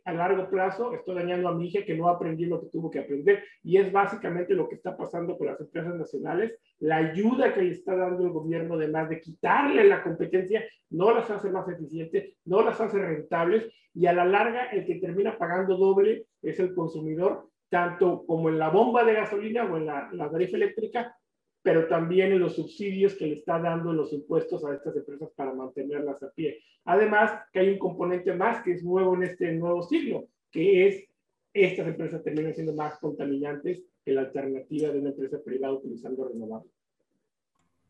a 0.04 0.12
largo 0.12 0.48
plazo 0.50 0.92
estoy 0.92 1.14
dañando 1.14 1.48
a 1.48 1.54
mi 1.54 1.68
hija 1.68 1.84
que 1.84 1.94
no 1.94 2.08
aprendió 2.08 2.48
lo 2.48 2.60
que 2.60 2.68
tuvo 2.68 2.90
que 2.90 3.00
aprender. 3.00 3.42
Y 3.62 3.78
es 3.78 3.90
básicamente 3.90 4.54
lo 4.54 4.68
que 4.68 4.74
está 4.74 4.96
pasando 4.96 5.36
con 5.38 5.46
las 5.46 5.60
empresas 5.60 5.94
nacionales. 5.94 6.58
La 6.78 6.96
ayuda 6.96 7.54
que 7.54 7.62
le 7.62 7.70
está 7.70 7.96
dando 7.96 8.24
el 8.24 8.32
gobierno, 8.32 8.74
además 8.74 9.08
de 9.08 9.20
quitarle 9.20 9.84
la 9.84 10.02
competencia, 10.02 10.64
no 10.90 11.14
las 11.14 11.30
hace 11.30 11.50
más 11.50 11.68
eficientes, 11.68 12.36
no 12.44 12.62
las 12.62 12.80
hace 12.80 12.98
rentables 12.98 13.72
y 13.94 14.06
a 14.06 14.12
la 14.12 14.24
larga 14.24 14.66
el 14.66 14.84
que 14.84 14.96
termina 14.96 15.38
pagando 15.38 15.76
doble 15.76 16.26
es 16.42 16.58
el 16.58 16.74
consumidor, 16.74 17.48
tanto 17.68 18.24
como 18.26 18.48
en 18.48 18.58
la 18.58 18.68
bomba 18.68 19.04
de 19.04 19.14
gasolina 19.14 19.64
o 19.64 19.76
en 19.76 19.86
la, 19.86 20.10
la 20.12 20.30
tarifa 20.30 20.56
eléctrica 20.56 21.16
pero 21.64 21.88
también 21.88 22.30
en 22.30 22.40
los 22.40 22.56
subsidios 22.56 23.14
que 23.14 23.26
le 23.26 23.36
está 23.36 23.58
dando 23.58 23.90
los 23.94 24.12
impuestos 24.12 24.62
a 24.66 24.74
estas 24.74 24.94
empresas 24.96 25.30
para 25.34 25.54
mantenerlas 25.54 26.22
a 26.22 26.30
pie. 26.30 26.62
Además, 26.84 27.40
que 27.50 27.60
hay 27.60 27.70
un 27.70 27.78
componente 27.78 28.34
más 28.34 28.62
que 28.62 28.72
es 28.72 28.84
nuevo 28.84 29.14
en 29.14 29.22
este 29.22 29.50
nuevo 29.52 29.82
siglo, 29.82 30.28
que 30.50 30.86
es 30.86 31.08
estas 31.54 31.86
empresas 31.86 32.22
terminan 32.22 32.52
siendo 32.52 32.74
más 32.74 32.98
contaminantes 32.98 33.80
que 34.04 34.12
la 34.12 34.20
alternativa 34.22 34.90
de 34.90 34.98
una 34.98 35.08
empresa 35.08 35.38
privada 35.42 35.72
utilizando 35.72 36.28
renovables. 36.28 36.70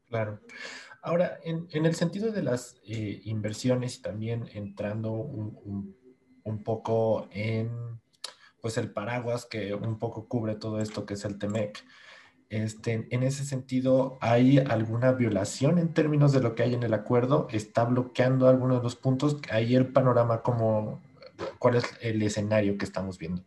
Claro. 0.07 0.38
Ahora, 1.02 1.40
en, 1.43 1.66
en, 1.73 1.85
el 1.85 1.97
sentido 1.97 2.31
de 2.31 2.43
las 2.43 2.81
eh, 2.87 3.23
inversiones 3.25 3.99
y 3.99 4.02
también 4.02 4.45
entrando 4.54 5.11
un, 5.11 5.97
un, 6.45 6.62
poco 6.62 7.26
en 7.33 8.00
pues 8.61 8.78
el 8.78 8.93
paraguas 8.93 9.47
que 9.47 9.75
un 9.75 9.99
poco 9.99 10.28
cubre 10.28 10.54
todo 10.54 10.78
esto 10.78 11.04
que 11.04 11.14
es 11.14 11.25
el 11.25 11.38
TEMEC, 11.38 11.85
este, 12.51 13.07
en 13.11 13.23
ese 13.23 13.45
sentido, 13.45 14.19
¿hay 14.21 14.59
alguna 14.59 15.13
violación 15.13 15.79
en 15.79 15.93
términos 15.93 16.33
de 16.33 16.41
lo 16.41 16.55
que 16.55 16.63
hay 16.63 16.75
en 16.75 16.83
el 16.83 16.95
acuerdo? 16.95 17.49
¿Está 17.51 17.85
bloqueando 17.85 18.49
alguno 18.49 18.77
de 18.77 18.83
los 18.83 18.97
puntos? 18.97 19.41
¿Hay 19.51 19.75
el 19.75 19.89
panorama 19.89 20.43
como, 20.43 21.01
cuál 21.59 21.77
es 21.77 21.85
el 22.01 22.23
escenario 22.23 22.79
que 22.79 22.85
estamos 22.85 23.19
viendo? 23.19 23.43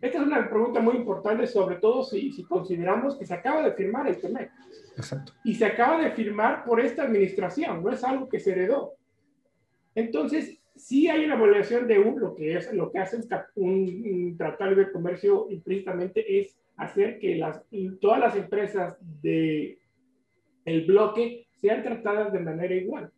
Esta 0.00 0.18
es 0.18 0.26
una 0.26 0.50
pregunta 0.50 0.80
muy 0.80 0.96
importante, 0.96 1.46
sobre 1.46 1.76
todo 1.76 2.04
si, 2.04 2.32
si 2.32 2.44
consideramos 2.44 3.16
que 3.16 3.24
se 3.24 3.34
acaba 3.34 3.62
de 3.62 3.72
firmar 3.72 4.06
el 4.06 4.20
TEMEC. 4.20 4.50
Exacto. 4.96 5.32
Y 5.44 5.54
se 5.54 5.64
acaba 5.64 6.02
de 6.02 6.10
firmar 6.10 6.64
por 6.64 6.80
esta 6.80 7.04
administración, 7.04 7.82
no 7.82 7.90
es 7.90 8.04
algo 8.04 8.28
que 8.28 8.38
se 8.38 8.52
heredó. 8.52 8.94
Entonces, 9.94 10.58
sí 10.76 11.08
hay 11.08 11.24
una 11.24 11.34
evaluación 11.34 11.86
de 11.86 11.98
un, 11.98 12.20
lo 12.20 12.34
que 12.34 12.56
es 12.56 12.72
lo 12.72 12.90
que 12.90 12.98
hace 12.98 13.18
un, 13.54 14.36
tratado 14.36 14.74
de 14.74 14.90
comercio 14.90 15.46
implícitamente 15.50 16.40
es 16.40 16.56
hacer 16.76 17.18
que 17.18 17.36
las, 17.36 17.62
todas 18.00 18.20
las 18.20 18.36
empresas 18.36 18.96
de 19.22 19.78
el 20.64 20.86
bloque 20.86 21.46
sean 21.60 21.82
tratadas 21.82 22.32
de 22.32 22.40
manera 22.40 22.74
igual. 22.74 23.10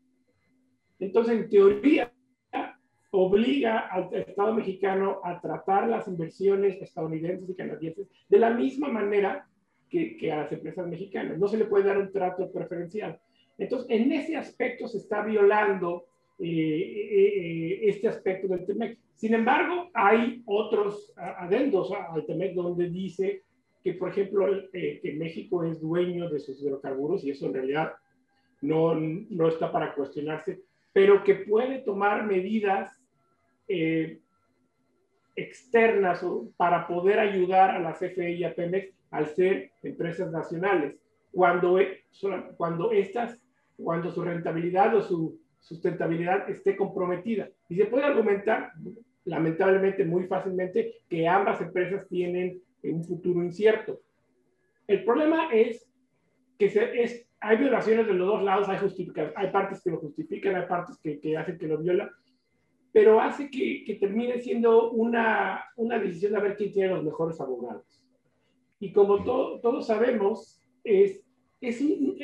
Entonces, 0.98 1.38
en 1.38 1.48
teoría, 1.48 2.12
obliga 3.10 3.78
al 3.78 4.12
Estado 4.14 4.54
mexicano 4.54 5.20
a 5.24 5.40
tratar 5.40 5.88
las 5.88 6.06
inversiones 6.08 6.80
estadounidenses 6.82 7.48
y 7.48 7.54
canadienses 7.54 8.08
de 8.28 8.38
la 8.38 8.50
misma 8.50 8.88
manera 8.88 9.48
que, 9.88 10.16
que, 10.16 10.32
a 10.32 10.38
las 10.38 10.52
empresas 10.52 10.86
mexicanas. 10.86 11.38
No 11.38 11.48
se 11.48 11.56
le 11.56 11.66
puede 11.66 11.84
dar 11.84 11.98
un 11.98 12.12
trato 12.12 12.50
preferencial. 12.52 13.18
Entonces, 13.58 13.88
en 13.90 14.12
ese 14.12 14.36
aspecto 14.36 14.86
se 14.88 14.98
está 14.98 15.22
violando 15.22 16.06
eh, 16.38 16.46
eh, 16.48 17.88
este 17.88 18.08
aspecto 18.08 18.48
del 18.48 18.66
TEMEC. 18.66 18.98
Sin 19.14 19.32
embargo, 19.32 19.88
hay 19.94 20.42
otros 20.44 21.12
adendos 21.16 21.90
al 21.92 22.26
TEMEC 22.26 22.54
donde 22.54 22.90
dice 22.90 23.44
que, 23.86 23.94
por 23.94 24.08
ejemplo, 24.08 24.48
eh, 24.72 24.98
que 25.00 25.12
México 25.12 25.62
es 25.62 25.80
dueño 25.80 26.28
de 26.28 26.40
sus 26.40 26.60
hidrocarburos 26.60 27.22
y 27.22 27.30
eso 27.30 27.46
en 27.46 27.54
realidad 27.54 27.92
no, 28.60 28.96
no 28.96 29.46
está 29.46 29.70
para 29.70 29.94
cuestionarse, 29.94 30.60
pero 30.92 31.22
que 31.22 31.36
puede 31.36 31.78
tomar 31.78 32.26
medidas 32.26 33.00
externas 35.36 36.24
para 36.56 36.88
poder 36.88 37.20
ayudar 37.20 37.70
a 37.70 37.78
la 37.78 37.92
CFE 37.92 38.32
y 38.32 38.42
a 38.42 38.56
Pemex 38.56 38.92
al 39.12 39.28
ser 39.28 39.70
empresas 39.84 40.32
nacionales, 40.32 40.96
cuando, 41.30 41.78
cuando, 42.56 42.90
estas, 42.90 43.40
cuando 43.76 44.10
su 44.10 44.20
rentabilidad 44.22 44.96
o 44.96 45.02
su 45.02 45.38
sustentabilidad 45.60 46.50
esté 46.50 46.74
comprometida. 46.74 47.50
Y 47.68 47.76
se 47.76 47.86
puede 47.86 48.02
argumentar, 48.02 48.72
lamentablemente, 49.24 50.04
muy 50.04 50.24
fácilmente, 50.24 50.96
que 51.08 51.28
ambas 51.28 51.60
empresas 51.60 52.08
tienen 52.08 52.60
un 52.92 53.04
futuro 53.04 53.42
incierto. 53.42 54.00
El 54.86 55.04
problema 55.04 55.50
es 55.52 55.90
que 56.58 56.70
se, 56.70 57.02
es, 57.02 57.28
hay 57.40 57.56
violaciones 57.58 58.06
de 58.06 58.14
los 58.14 58.28
dos 58.28 58.42
lados, 58.42 58.68
hay, 58.68 58.78
hay 59.36 59.50
partes 59.50 59.82
que 59.82 59.90
lo 59.90 59.98
justifican, 59.98 60.54
hay 60.56 60.66
partes 60.66 60.98
que, 60.98 61.20
que 61.20 61.36
hacen 61.36 61.58
que 61.58 61.68
lo 61.68 61.78
violan, 61.78 62.10
pero 62.92 63.20
hace 63.20 63.50
que, 63.50 63.84
que, 63.84 63.96
termine 63.96 64.38
siendo 64.38 64.90
una, 64.90 65.64
una 65.76 65.98
decisión 65.98 66.32
de 66.32 66.40
ver 66.40 66.56
quién 66.56 66.72
tiene 66.72 66.94
los 66.94 67.04
mejores 67.04 67.40
abogados. 67.40 68.02
Y 68.78 68.92
como 68.92 69.22
todos 69.22 69.86
sabemos, 69.86 70.60
es, 70.82 71.22
es 71.60 71.80
un, 71.80 72.16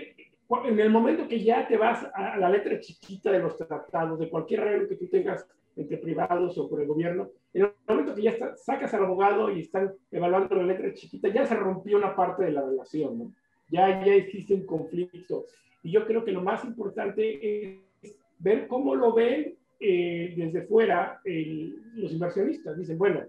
en 0.65 0.81
el 0.81 0.91
momento 0.91 1.29
que 1.29 1.43
ya 1.43 1.67
te 1.67 1.77
vas 1.77 2.07
a, 2.15 2.37
la 2.37 2.49
letra 2.49 2.79
chiquita 2.79 3.31
de 3.31 3.39
los 3.39 3.57
tratados, 3.57 4.19
de 4.19 4.29
cualquier 4.29 4.61
arreglo 4.61 4.89
que 4.89 4.97
tú 4.97 5.09
tengas 5.09 5.47
entre 5.77 5.99
privados 5.99 6.57
o 6.59 6.69
por 6.69 6.81
el 6.81 6.89
gobierno, 6.89 7.31
en 7.53 7.65
el 7.65 7.73
momento 7.89 8.15
que 8.15 8.23
ya 8.23 8.35
sacas 8.57 8.93
al 8.95 9.05
abogado 9.05 9.51
y 9.51 9.61
están 9.61 9.93
evaluando 10.11 10.55
la 10.57 10.65
letra 10.65 10.93
chiquita, 10.95 11.29
ya 11.29 11.47
se 11.47 11.55
rompió 11.55 11.97
una 11.99 12.15
parte 12.15 12.45
de 12.45 12.53
la 12.53 12.63
relación, 12.63 13.19
¿no? 13.19 13.33
ya, 13.71 14.05
ya 14.05 14.15
existe 14.15 14.55
un 14.55 14.67
conflicto. 14.67 15.47
Y 15.83 15.91
yo 15.91 16.07
creo 16.07 16.25
que 16.25 16.33
lo 16.33 16.43
más 16.43 16.65
importante 16.65 17.81
es 18.03 18.17
ver 18.39 18.69
cómo 18.69 18.95
lo 18.95 19.13
ven 19.13 19.57
eh, 19.81 20.35
desde 20.37 20.63
fuera 20.63 21.21
los 21.25 22.13
inversionistas. 22.13 22.79
Dicen, 22.79 22.99
bueno, 22.99 23.23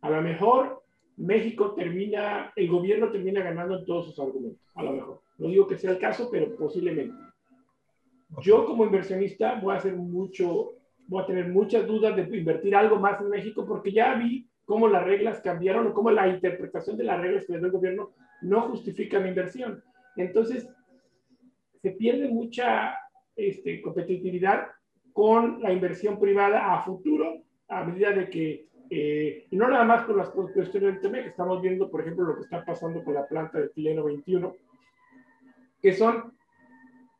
a 0.00 0.10
lo 0.10 0.22
mejor 0.22 0.82
México 1.16 1.74
termina, 1.74 2.52
el 2.56 2.68
gobierno 2.68 3.10
termina 3.10 3.42
ganando 3.42 3.78
en 3.78 3.84
todos 3.84 4.06
sus 4.06 4.18
argumentos, 4.18 4.66
a 4.74 4.82
lo 4.82 4.92
mejor. 4.92 5.20
No 5.38 5.48
digo 5.48 5.66
que 5.66 5.76
sea 5.76 5.90
el 5.90 5.98
caso, 5.98 6.28
pero 6.30 6.54
posiblemente. 6.56 7.14
Yo 8.40 8.64
como 8.64 8.84
inversionista 8.84 9.60
voy 9.60 9.74
a 9.74 9.78
hacer 9.78 9.94
mucho, 9.96 10.72
voy 11.10 11.24
a 11.24 11.26
tener 11.26 11.48
muchas 11.48 11.86
dudas 11.88 12.14
de 12.14 12.38
invertir 12.38 12.74
algo 12.76 12.96
más 12.96 13.20
en 13.20 13.30
México 13.30 13.66
porque 13.66 13.90
ya 13.90 14.14
vi 14.14 14.48
cómo 14.64 14.86
las 14.86 15.04
reglas 15.04 15.40
cambiaron 15.40 15.88
o 15.88 15.92
cómo 15.92 16.12
la 16.12 16.28
interpretación 16.28 16.96
de 16.96 17.02
las 17.02 17.20
reglas 17.20 17.44
que 17.44 17.52
le 17.52 17.58
da 17.58 17.66
el 17.66 17.72
gobierno 17.72 18.12
no 18.42 18.62
justifica 18.68 19.18
mi 19.18 19.30
inversión. 19.30 19.82
Entonces, 20.16 20.68
se 21.82 21.90
pierde 21.90 22.28
mucha 22.28 22.94
este, 23.34 23.82
competitividad 23.82 24.68
con 25.12 25.60
la 25.60 25.72
inversión 25.72 26.20
privada 26.20 26.72
a 26.72 26.82
futuro, 26.84 27.42
a 27.68 27.82
medida 27.82 28.12
de 28.12 28.30
que, 28.30 28.68
eh, 28.88 29.46
y 29.50 29.56
no 29.56 29.68
nada 29.68 29.84
más 29.84 30.04
con 30.04 30.16
las 30.16 30.30
cuestiones 30.30 30.92
del 30.92 31.00
tema, 31.00 31.22
que 31.22 31.30
estamos 31.30 31.60
viendo, 31.60 31.90
por 31.90 32.02
ejemplo, 32.02 32.24
lo 32.24 32.36
que 32.36 32.42
está 32.42 32.64
pasando 32.64 33.02
con 33.02 33.14
la 33.14 33.26
planta 33.26 33.58
de 33.58 33.70
Tileno 33.70 34.04
21, 34.04 34.54
que 35.82 35.92
son 35.92 36.32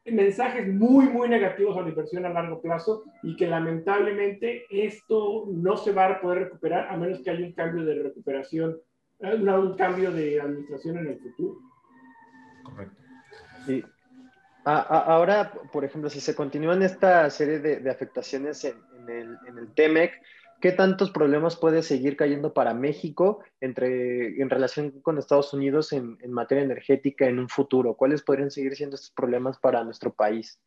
mensajes 0.06 0.66
muy, 0.66 1.06
muy 1.06 1.28
negativos 1.28 1.76
a 1.76 1.82
la 1.82 1.90
inversión 1.90 2.24
a 2.24 2.30
largo 2.30 2.60
plazo 2.60 3.04
y 3.22 3.36
que 3.36 3.46
lamentablemente 3.46 4.64
esto 4.70 5.46
no 5.48 5.76
se 5.76 5.92
va 5.92 6.06
a 6.06 6.20
poder 6.20 6.44
recuperar 6.44 6.88
a 6.88 6.96
menos 6.96 7.20
que 7.20 7.30
haya 7.30 7.44
un 7.44 7.52
cambio 7.52 7.84
de 7.84 8.02
recuperación, 8.02 8.78
eh, 9.20 9.34
un 9.34 9.76
cambio 9.76 10.10
de 10.10 10.40
administración 10.40 10.98
en 10.98 11.06
el 11.08 11.18
futuro. 11.20 11.58
Correcto. 12.64 12.96
Sí. 13.66 13.84
ahora, 14.64 15.52
por 15.70 15.84
ejemplo, 15.84 16.08
si 16.08 16.20
se 16.20 16.34
continúan 16.34 16.82
esta 16.82 17.28
serie 17.28 17.58
de, 17.58 17.90
afectaciones 17.90 18.64
en, 18.64 18.76
el, 19.08 19.36
en 19.46 19.58
el 19.58 19.74
TEMEC, 19.74 20.12
¿Qué 20.60 20.72
tantos 20.72 21.10
problemas 21.10 21.56
puede 21.56 21.82
seguir 21.82 22.16
cayendo 22.16 22.52
para 22.52 22.74
México 22.74 23.42
entre, 23.62 24.40
en 24.42 24.50
relación 24.50 25.00
con 25.00 25.16
Estados 25.16 25.54
Unidos 25.54 25.92
en, 25.94 26.18
materia 26.28 26.64
energética 26.64 27.26
en 27.26 27.38
un 27.38 27.48
futuro? 27.48 27.94
¿Cuáles 27.94 28.22
podrían 28.22 28.50
seguir 28.50 28.76
siendo 28.76 28.96
estos 28.96 29.10
problemas 29.12 29.58
para 29.58 29.82
nuestro 29.84 30.12
país? 30.12 30.60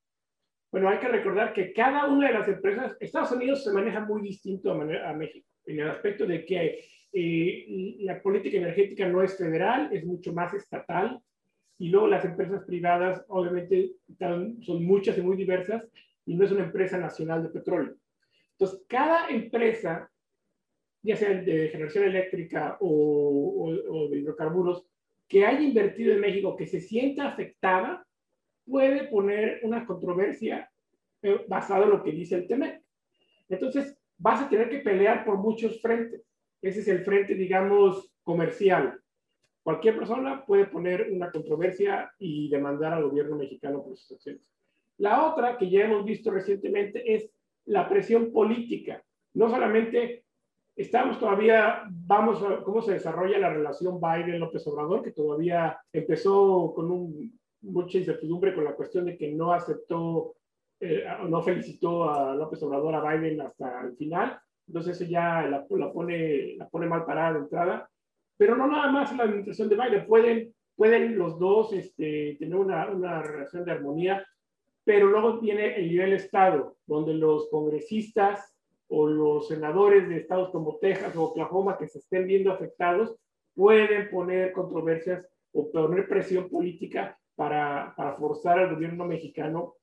Bueno, 0.72 0.90
hay 0.90 0.98
que 0.98 1.10
recordar 1.10 1.54
que 1.54 1.74
cada 1.74 2.08
una 2.08 2.28
de 2.28 2.34
las 2.34 2.48
empresas, 2.48 2.98
Estados 3.00 3.32
Unidos 3.34 3.64
se 3.64 3.72
maneja 3.72 4.00
muy 4.00 4.24
distinto 4.24 4.72
a, 4.72 5.10
a 5.10 5.14
México, 5.14 5.48
en 5.68 5.80
el 5.82 5.90
aspecto 5.92 6.26
de 6.26 6.44
que 6.44 6.86
eh, 7.14 7.98
la 8.00 8.20
política 8.20 8.58
energética 8.58 9.08
no 9.08 9.22
es 9.22 9.38
federal, 9.38 9.90
es 9.92 10.04
mucho 10.04 10.34
más 10.34 10.56
estatal, 10.56 11.22
y 11.78 11.90
luego 11.90 12.08
las 12.08 12.26
empresas 12.26 12.64
privadas 12.66 13.24
obviamente 13.28 13.92
son 14.18 14.84
muchas 14.84 15.20
y 15.20 15.22
muy 15.22 15.38
diversas, 15.38 15.88
y 16.26 16.34
no 16.34 16.46
es 16.46 16.52
una 16.52 16.64
empresa 16.64 16.98
nacional 16.98 17.44
de 17.44 17.50
petróleo. 17.50 17.96
Entonces, 18.64 18.86
cada 18.88 19.28
empresa, 19.28 20.10
ya 21.02 21.18
sea 21.18 21.34
de 21.34 21.68
generación 21.68 22.06
eléctrica 22.06 22.78
o, 22.80 24.08
de 24.10 24.20
hidrocarburos, 24.20 24.88
que 25.28 25.46
haya 25.46 25.60
invertido 25.60 26.14
en 26.14 26.22
México, 26.22 26.56
que 26.56 26.66
se 26.66 26.80
sienta 26.80 27.28
afectada, 27.28 28.08
puede 28.66 29.10
poner 29.10 29.60
una 29.64 29.86
controversia 29.86 30.72
eh, 31.22 31.44
basada 31.50 31.84
en 31.84 31.90
lo 31.90 32.04
que 32.04 32.14
dice 32.14 32.36
el 32.36 32.48
TEMEC. 32.48 32.82
Entonces, 33.50 33.98
vas 34.18 34.42
a 34.42 34.48
tener 34.48 34.70
que 34.70 34.80
pelear 34.80 35.26
por 35.26 35.40
muchos 35.40 35.82
frentes. 35.82 36.26
Ese 36.62 36.80
es 36.80 36.88
el 36.88 37.04
frente, 37.04 37.36
digamos, 37.36 38.14
comercial. 38.24 38.98
Cualquier 39.62 39.98
persona 39.98 40.46
puede 40.46 40.68
poner 40.68 41.12
una 41.12 41.32
controversia 41.32 42.14
y 42.18 42.50
demandar 42.50 42.94
al 42.94 43.04
gobierno 43.04 43.36
mexicano 43.36 43.84
por 43.84 43.98
sus 43.98 44.14
acciones. 44.14 44.42
La 45.00 45.26
otra 45.26 45.58
que 45.58 45.70
ya 45.70 45.84
hemos 45.84 46.06
visto 46.06 46.32
recientemente 46.32 47.14
es 47.14 47.30
la 47.66 47.88
presión 47.88 48.32
política. 48.32 49.04
No 49.34 49.50
solamente 49.50 50.24
estamos 50.76 51.20
todavía, 51.20 51.84
vamos 51.90 52.42
a 52.44 52.64
cómo 52.64 52.82
se 52.82 52.94
desarrolla 52.94 53.38
la 53.38 53.54
relación 53.54 54.00
Biden-López 54.00 54.66
Obrador, 54.68 55.04
que 55.04 55.12
todavía 55.12 55.78
empezó 55.92 56.74
con 56.76 56.92
un, 56.92 57.40
mucha 57.62 57.98
incertidumbre 57.98 58.54
con 58.54 58.64
la 58.64 58.76
cuestión 58.76 59.06
de 59.06 59.18
que 59.18 59.32
no 59.32 59.54
aceptó, 59.54 60.36
eh, 60.80 61.06
no 61.28 61.42
felicitó 61.42 62.10
a 62.10 62.36
López 62.36 62.62
Obrador, 62.64 62.96
a 62.96 63.16
Biden 63.16 63.42
hasta 63.42 63.82
el 63.82 63.96
final. 63.96 64.40
Entonces 64.68 65.00
eso 65.00 65.10
ya 65.10 65.44
la, 65.44 65.66
pone, 65.66 66.56
la 66.56 66.70
pone 66.70 66.88
mal 66.88 67.06
parada 67.06 67.34
de 67.34 67.40
entrada. 67.40 67.90
Pero 68.38 68.56
no 68.56 68.68
nada 68.68 68.92
más 68.92 69.16
la 69.16 69.24
administración 69.24 69.70
de 69.70 69.76
Biden, 69.76 70.08
pueden, 70.08 70.56
pueden 70.76 71.18
los 71.18 71.38
dos 71.38 71.74
este, 71.74 72.36
tener 72.40 72.56
una, 72.56 72.90
una 72.90 73.22
relación 73.22 73.64
de 73.64 73.72
armonía 73.72 74.26
pero 74.86 75.08
luego 75.08 75.40
viene 75.40 75.76
el 75.76 75.88
nivel 75.88 76.14
Estado, 76.14 76.76
donde 76.86 77.14
los 77.14 77.50
congresistas 77.50 78.54
o 78.90 79.08
los 79.08 79.48
senadores 79.48 80.08
de 80.10 80.18
estados 80.18 80.50
como 80.52 80.78
Texas 80.78 81.16
o 81.16 81.24
Oklahoma 81.24 81.78
que 81.78 81.88
se 81.88 82.00
estén 82.00 82.28
viendo 82.28 82.52
afectados 82.52 83.16
pueden 83.56 84.10
poner 84.10 84.52
controversias 84.52 85.28
o 85.54 85.72
poner 85.72 86.08
presión 86.08 86.50
política 86.50 87.18
para, 87.36 87.94
para 87.96 88.14
forzar 88.16 88.60
al 88.60 88.76
gobierno 88.76 89.06
mexicano 89.06 89.76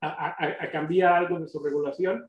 a, 0.00 0.36
a, 0.64 0.70
cambiar 0.70 1.12
algo 1.12 1.38
de 1.38 1.48
su 1.48 1.62
regulación. 1.62 2.26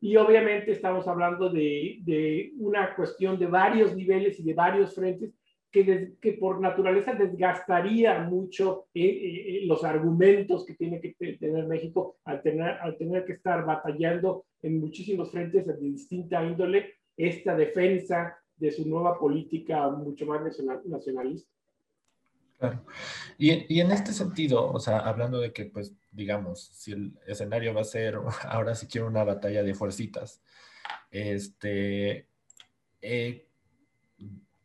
Y 0.00 0.16
obviamente 0.16 0.72
estamos 0.72 1.06
hablando 1.06 1.50
de, 1.50 1.98
de 2.02 2.52
una 2.58 2.94
cuestión 2.96 3.38
de 3.38 3.46
varios 3.46 3.94
niveles 3.94 4.40
y 4.40 4.42
de 4.42 4.54
varios 4.54 4.94
frentes 4.94 5.34
que, 5.72 6.36
por 6.38 6.60
naturaleza 6.60 7.14
desgastaría 7.14 8.20
mucho 8.20 8.86
eh, 8.94 9.02
eh, 9.02 9.62
eh, 9.62 9.66
los 9.66 9.82
argumentos 9.82 10.66
que 10.66 10.74
tiene 10.74 11.00
que 11.00 11.14
tener 11.14 11.66
México 11.66 12.18
al 12.24 12.42
tener, 12.42 12.72
al 12.80 12.96
tener 12.98 13.24
que 13.24 13.32
estar 13.32 13.64
batallando 13.64 14.44
en 14.60 14.78
muchísimos 14.78 15.30
frentes 15.30 15.66
de 15.66 15.76
distinta 15.78 16.44
índole 16.44 16.94
esta 17.16 17.56
defensa 17.56 18.36
de 18.56 18.70
su 18.70 18.86
nueva 18.86 19.18
política 19.18 19.88
mucho 19.88 20.26
más 20.26 20.42
nacionalista. 20.84 21.50
Claro. 22.58 22.84
Y, 23.38 23.74
y, 23.74 23.80
en 23.80 23.90
este 23.90 24.12
sentido, 24.12 24.70
o 24.70 24.78
sea, 24.78 24.98
hablando 24.98 25.40
de 25.40 25.52
que, 25.52 25.64
pues, 25.64 25.94
digamos, 26.12 26.60
si 26.66 26.92
el 26.92 27.18
escenario 27.26 27.74
va 27.74 27.80
a 27.80 27.84
ser, 27.84 28.16
ahora 28.44 28.76
si 28.76 28.86
quiero 28.86 29.08
una 29.08 29.24
batalla 29.24 29.64
de 29.64 29.74
fuercitas, 29.74 30.40
este, 31.10 32.28
eh, 33.00 33.48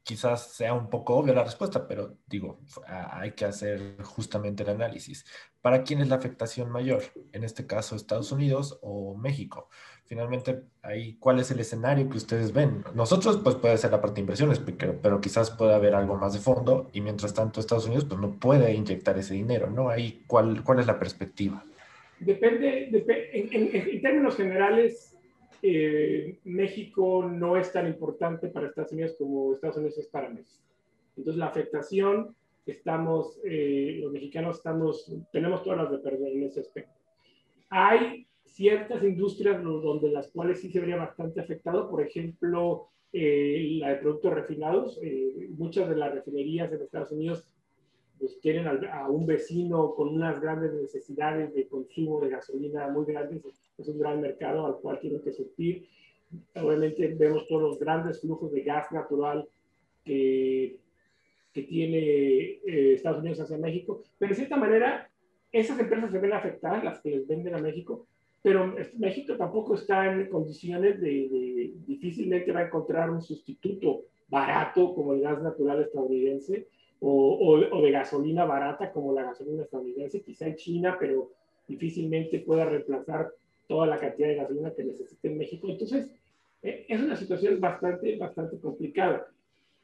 quizás 0.07 0.53
sea 0.53 0.73
un 0.73 0.89
poco 0.89 1.17
obvia 1.17 1.33
la 1.33 1.43
respuesta, 1.43 1.85
pero 1.85 2.15
digo, 2.27 2.61
hay 2.87 3.33
que 3.33 3.43
hacer 3.43 4.01
justamente 4.03 4.63
el 4.63 4.69
análisis. 4.69 5.25
¿Para 5.61 5.83
quién 5.83 5.99
es 5.99 6.07
la 6.07 6.15
afectación 6.15 6.71
mayor? 6.71 7.03
En 7.33 7.43
este 7.43 7.67
caso, 7.67 7.95
Estados 7.95 8.31
Unidos 8.31 8.79
o 8.81 9.15
México 9.17 9.69
finalmente 10.07 10.63
ahí 10.81 11.17
cuál 11.19 11.39
es 11.39 11.51
el 11.51 11.59
escenario 11.59 12.09
que 12.09 12.17
ustedes 12.17 12.53
ven. 12.53 12.83
Nosotros 12.95 13.41
pues 13.43 13.55
puede 13.55 13.77
ser 13.77 13.91
la 13.91 14.01
parte 14.01 14.15
de 14.15 14.21
inversiones, 14.21 14.59
pero, 14.59 14.95
pero 15.01 15.21
quizás 15.21 15.51
pueda 15.51 15.75
haber 15.75 15.95
algo 15.95 16.15
más 16.15 16.33
de 16.33 16.39
fondo 16.39 16.89
y 16.93 17.01
mientras 17.01 17.33
tanto 17.33 17.59
Estados 17.59 17.85
Unidos 17.85 18.05
pues 18.05 18.19
no 18.19 18.31
puede 18.39 18.73
inyectar 18.73 19.17
ese 19.17 19.33
dinero, 19.33 19.69
¿no? 19.69 19.89
Ahí 19.89 20.23
cuál, 20.25 20.63
cuál 20.63 20.79
es 20.79 20.87
la 20.87 20.97
perspectiva. 20.97 21.63
Depende, 22.19 22.89
en, 23.33 24.01
términos 24.01 24.37
generales, 24.37 25.16
eh, 25.61 26.39
México 26.43 27.23
no 27.23 27.57
es 27.57 27.71
tan 27.71 27.87
importante 27.87 28.47
para 28.49 28.67
Estados 28.67 28.91
Unidos 28.91 29.15
como 29.17 29.53
Estados 29.53 29.77
Unidos 29.77 29.97
es 29.97 30.07
para 30.07 30.29
México. 30.29 30.63
Entonces 31.15 31.39
la 31.39 31.47
afectación, 31.47 32.35
estamos, 32.65 33.39
eh, 33.43 33.99
los 34.01 34.11
mexicanos 34.11 34.57
estamos, 34.57 35.11
tenemos 35.31 35.63
todas 35.63 35.79
las 35.79 35.91
de 35.91 35.97
perder 35.99 36.33
en 36.33 36.43
ese 36.43 36.59
aspecto. 36.59 36.93
Hay 37.69 38.27
ciertas 38.45 39.03
industrias 39.03 39.61
donde 39.63 40.09
las 40.09 40.29
cuales 40.31 40.61
sí 40.61 40.69
se 40.69 40.79
vería 40.79 40.97
bastante 40.97 41.41
afectado, 41.41 41.89
por 41.89 42.01
ejemplo, 42.01 42.89
eh, 43.11 43.77
la 43.79 43.89
de 43.89 43.95
productos 43.97 44.33
refinados. 44.33 44.99
Muchas 45.51 45.89
de 45.89 45.95
las 45.95 46.13
refinerías 46.13 46.71
en 46.71 46.81
Estados 46.81 47.11
Unidos 47.11 47.47
pues, 48.19 48.39
tienen 48.41 48.67
a, 48.67 49.09
un 49.09 49.25
vecino 49.25 49.93
con 49.95 50.09
unas 50.09 50.39
grandes 50.39 50.73
necesidades 50.73 51.53
de 51.53 51.67
consumo 51.67 52.19
de 52.21 52.29
gasolina 52.29 52.87
muy 52.87 53.05
grandes. 53.05 53.43
Es 53.77 53.87
un 53.87 53.99
gran 53.99 54.21
mercado 54.21 54.65
al 54.65 54.77
cual 54.77 54.99
tienen 54.99 55.21
que 55.21 55.33
surtir. 55.33 55.87
Obviamente 56.55 57.07
vemos 57.15 57.47
todos 57.47 57.61
los 57.61 57.79
grandes 57.79 58.21
flujos 58.21 58.51
de 58.51 58.61
gas 58.61 58.91
natural 58.91 59.47
que, 60.03 60.77
que 61.53 61.63
tiene 61.63 61.99
eh, 61.99 62.93
Estados 62.93 63.19
Unidos 63.19 63.39
hacia 63.39 63.57
México, 63.57 64.03
pero 64.17 64.29
de 64.29 64.35
cierta 64.35 64.57
manera 64.57 65.09
esas 65.51 65.79
empresas 65.79 66.11
se 66.11 66.19
ven 66.19 66.33
afectadas, 66.33 66.83
las 66.83 67.01
que 67.01 67.11
les 67.11 67.27
venden 67.27 67.55
a 67.55 67.59
México, 67.59 68.05
pero 68.41 68.75
México 68.97 69.35
tampoco 69.35 69.75
está 69.75 70.11
en 70.11 70.29
condiciones 70.29 71.01
de, 71.01 71.73
difícilmente 71.85 72.51
va 72.51 72.61
a 72.61 72.65
encontrar 72.65 73.09
un 73.09 73.21
sustituto 73.21 74.03
barato 74.27 74.93
como 74.93 75.13
el 75.13 75.21
gas 75.21 75.41
natural 75.41 75.81
estadounidense 75.81 76.67
o, 76.99 77.59
o, 77.71 77.81
de 77.81 77.91
gasolina 77.91 78.45
barata 78.45 78.91
como 78.91 79.13
la 79.13 79.23
gasolina 79.23 79.63
estadounidense, 79.63 80.21
quizá 80.21 80.47
en 80.47 80.55
China, 80.55 80.97
pero 80.99 81.31
difícilmente 81.67 82.39
pueda 82.39 82.65
reemplazar 82.65 83.31
toda 83.67 83.87
la 83.87 83.97
cantidad 83.97 84.29
de 84.29 84.35
gasolina 84.35 84.73
que 84.73 84.83
necesita 84.83 85.27
en 85.27 85.37
México. 85.37 85.67
Entonces, 85.69 86.09
eh, 86.63 86.85
es 86.87 86.99
una 86.99 87.15
situación 87.15 87.59
bastante, 87.59 88.17
bastante 88.17 88.59
complicada. 88.59 89.27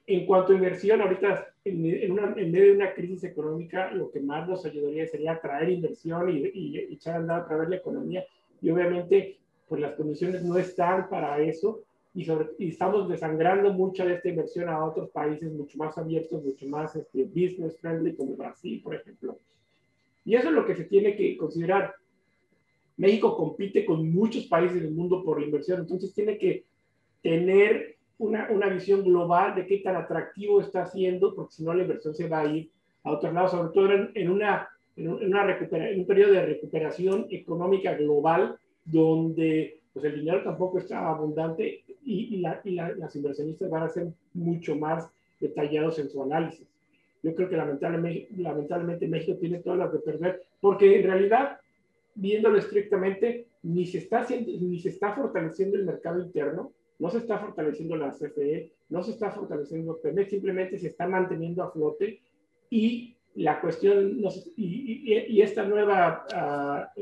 En 0.06 0.26
cuanto 0.26 0.52
a 0.52 0.56
inversión, 0.56 1.02
ahorita 1.02 1.47
en, 1.63 1.86
en, 1.86 2.52
medio 2.52 2.65
de 2.65 2.76
una 2.76 2.93
crisis 2.93 3.23
económica, 3.23 3.91
lo 3.91 4.12
que 4.12 4.19
más 4.19 4.47
nos 4.47 4.65
ayudaría 4.65 5.08
sería 5.08 5.34
atraer 5.34 5.69
inversión 5.69 6.30
y, 6.30 6.49
y, 6.54 6.78
echar 6.93 7.15
a 7.15 7.17
andar 7.19 7.41
a 7.41 7.47
través 7.47 7.69
de 7.69 7.76
la 7.76 7.82
economía 7.82 8.26
y 8.62 8.69
obviamente 8.69 9.38
pues 9.67 9.82
las 9.82 9.93
condiciones 9.93 10.43
no 10.43 10.58
están 10.58 11.10
para 11.10 11.41
eso 11.41 11.82
y, 12.13 12.26
estamos 12.67 13.10
desangrando 13.10 13.73
mucha 13.73 14.06
de 14.06 14.15
esta 14.15 14.30
inversión 14.30 14.69
a 14.69 14.86
otros 14.86 15.10
países 15.10 15.52
mucho 15.52 15.78
más 15.78 15.97
abiertos, 15.97 16.43
mucho 16.43 16.65
más 16.67 16.95
este, 16.95 17.23
business 17.23 17.78
friendly 17.80 18.15
como 18.15 18.36
Brasil, 18.36 18.82
por 18.84 18.95
ejemplo. 18.95 19.38
Y 20.26 20.36
eso 20.36 20.49
es 20.49 20.54
lo 20.54 20.65
que 20.65 20.76
se 20.76 20.86
tiene 20.86 21.15
que 21.15 21.36
considerar. 21.38 21.95
México 22.97 23.36
compite 23.36 23.84
con 23.86 24.13
muchos 24.13 24.45
países 24.45 24.82
del 24.82 24.91
mundo 24.91 25.23
por 25.23 25.39
la 25.39 25.45
inversión, 25.45 25.80
entonces 25.82 26.13
tiene 26.13 26.38
que 26.38 26.65
tener 27.21 27.97
una, 28.19 28.49
una 28.52 28.67
visión 28.69 29.04
global 29.04 29.56
de 29.56 29.65
qué 29.65 29.80
tan 29.80 29.95
atractivo 29.95 30.62
está 30.62 30.84
haciendo, 30.84 31.34
porque 31.34 31.56
si 31.56 31.63
no 31.63 31.73
la 31.73 31.82
inversión 31.82 32.13
se 32.13 32.28
va 32.28 32.41
a 32.41 32.45
ir 32.45 32.69
a 33.04 33.12
otros 33.12 33.34
lados, 33.34 33.52
sobre 33.52 33.73
todo 33.73 33.91
en, 33.91 34.12
en 34.13 34.30
una 34.30 34.69
en, 34.95 35.10
una 35.10 35.58
en 35.60 35.99
un 35.99 36.06
periodo 36.06 36.34
de 36.34 36.45
recuperación 36.45 37.28
económica 37.30 37.93
global 37.95 38.58
donde 38.86 39.80
pues 39.93 40.06
el 40.06 40.15
dinero 40.15 40.43
tampoco 40.43 40.79
está 40.79 41.08
abundante 41.08 41.84
y, 42.03 42.36
y, 42.36 42.38
la, 42.38 42.60
y 42.63 42.71
las 42.71 43.15
inversionistas 43.15 43.69
van 43.69 43.84
a 43.84 43.89
ser 43.89 44.08
mucho 44.34 44.75
más 44.75 45.08
detallados 45.39 45.99
en 45.99 46.10
su 46.10 46.21
análisis. 46.23 46.67
Yo 47.21 47.34
creo 47.36 47.47
que 47.47 47.56
lamentablemente, 47.56 48.27
lamentablemente 48.38 49.08
México 49.08 49.38
tiene 49.38 49.60
todas 49.60 49.79
las 49.79 49.93
de 49.93 49.99
perder, 49.99 50.43
porque 50.60 50.99
en 50.99 51.03
realidad, 51.03 51.58
viéndolo 52.15 52.58
estrictamente, 52.58 53.47
ni 53.62 53.86
se 53.86 53.99
está, 53.99 54.21
haciendo, 54.21 54.51
ni 54.51 54.79
se 54.79 54.89
está 54.89 55.13
fortaleciendo 55.13 55.77
el 55.77 55.86
mercado 55.86 56.19
interno, 56.19 56.73
no 56.99 57.10
se 57.10 57.19
está 57.19 57.38
fortaleciendo 57.38 57.95
la 57.95 58.12
CFE, 58.12 58.71
no 58.89 59.03
se 59.03 59.12
está 59.12 59.32
fortaleciendo 59.32 59.99
Pemex, 60.01 60.29
simplemente 60.29 60.77
se 60.77 60.88
está 60.88 61.08
manteniendo 61.08 61.63
a 61.63 61.71
flote 61.71 62.19
y 62.69 63.15
la 63.36 63.60
cuestión, 63.62 64.21
y, 64.58 65.41
esta 65.41 65.63
nueva 65.65 66.25
ah, 66.34 66.93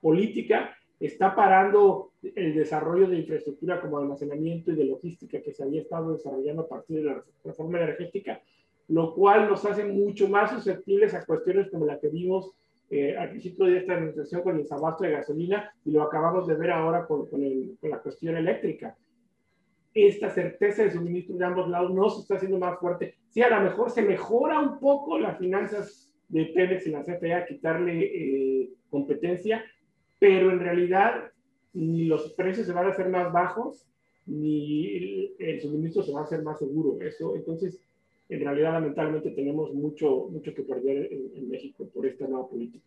política 0.00 0.74
está 1.00 1.34
parando 1.34 2.12
el 2.22 2.54
desarrollo 2.54 3.08
de 3.08 3.18
infraestructura 3.18 3.80
como 3.80 3.98
almacenamiento 3.98 4.72
y 4.72 4.76
de 4.76 4.84
logística 4.84 5.40
que 5.40 5.52
se 5.52 5.62
había 5.62 5.82
estado 5.82 6.12
desarrollando 6.12 6.62
a 6.62 6.68
partir 6.68 6.98
de 6.98 7.04
la 7.04 7.24
reforma 7.44 7.78
energética, 7.78 8.42
lo 8.88 9.14
cual 9.14 9.48
nos 9.48 9.64
hace 9.64 9.84
mucho 9.84 10.28
más 10.28 10.50
susceptibles 10.50 11.14
a 11.14 11.24
cuestiones 11.24 11.70
como 11.70 11.86
la 11.86 11.98
que 12.00 12.08
vimos 12.08 12.52
eh, 12.90 13.16
al 13.16 13.30
principio 13.30 13.66
de 13.66 13.78
esta 13.78 13.94
administración 13.94 14.42
con 14.42 14.56
el 14.56 14.62
desabasto 14.62 15.04
de 15.04 15.12
gasolina 15.12 15.72
y 15.84 15.90
lo 15.90 16.02
acabamos 16.02 16.46
de 16.46 16.54
ver 16.54 16.70
ahora 16.70 17.06
con, 17.06 17.28
la 17.82 17.98
cuestión 18.00 18.36
eléctrica 18.36 18.96
esta 19.94 20.30
certeza 20.30 20.84
de 20.84 20.92
suministro 20.92 21.36
de 21.36 21.44
ambos 21.44 21.68
lados 21.68 21.92
no 21.92 22.08
se 22.08 22.20
está 22.20 22.36
haciendo 22.36 22.58
más 22.58 22.78
fuerte. 22.78 23.16
Sí, 23.30 23.42
a 23.42 23.50
lo 23.50 23.60
mejor 23.62 23.90
se 23.90 24.02
mejora 24.02 24.60
un 24.60 24.78
poco 24.78 25.18
las 25.18 25.38
finanzas 25.38 26.12
de 26.28 26.46
Pemex 26.46 26.86
y 26.86 26.90
la 26.90 27.04
CFE 27.04 27.46
quitarle 27.48 28.04
eh, 28.04 28.70
competencia, 28.90 29.64
pero 30.18 30.50
en 30.50 30.60
realidad 30.60 31.30
ni 31.72 32.04
los 32.04 32.32
precios 32.32 32.66
se 32.66 32.72
van 32.72 32.86
a 32.86 32.90
hacer 32.90 33.08
más 33.08 33.32
bajos, 33.32 33.86
ni 34.26 35.34
el, 35.38 35.60
suministro 35.60 36.02
se 36.02 36.12
va 36.12 36.20
a 36.20 36.24
hacer 36.24 36.42
más 36.42 36.58
seguro. 36.58 37.00
Eso, 37.00 37.36
entonces, 37.36 37.80
en 38.28 38.40
realidad, 38.40 38.72
lamentablemente, 38.74 39.30
tenemos 39.30 39.72
mucho, 39.72 40.28
mucho 40.30 40.52
que 40.54 40.62
perder 40.62 41.08
en, 41.12 41.48
México 41.48 41.88
por 41.94 42.06
esta 42.06 42.26
nueva 42.26 42.48
política. 42.48 42.84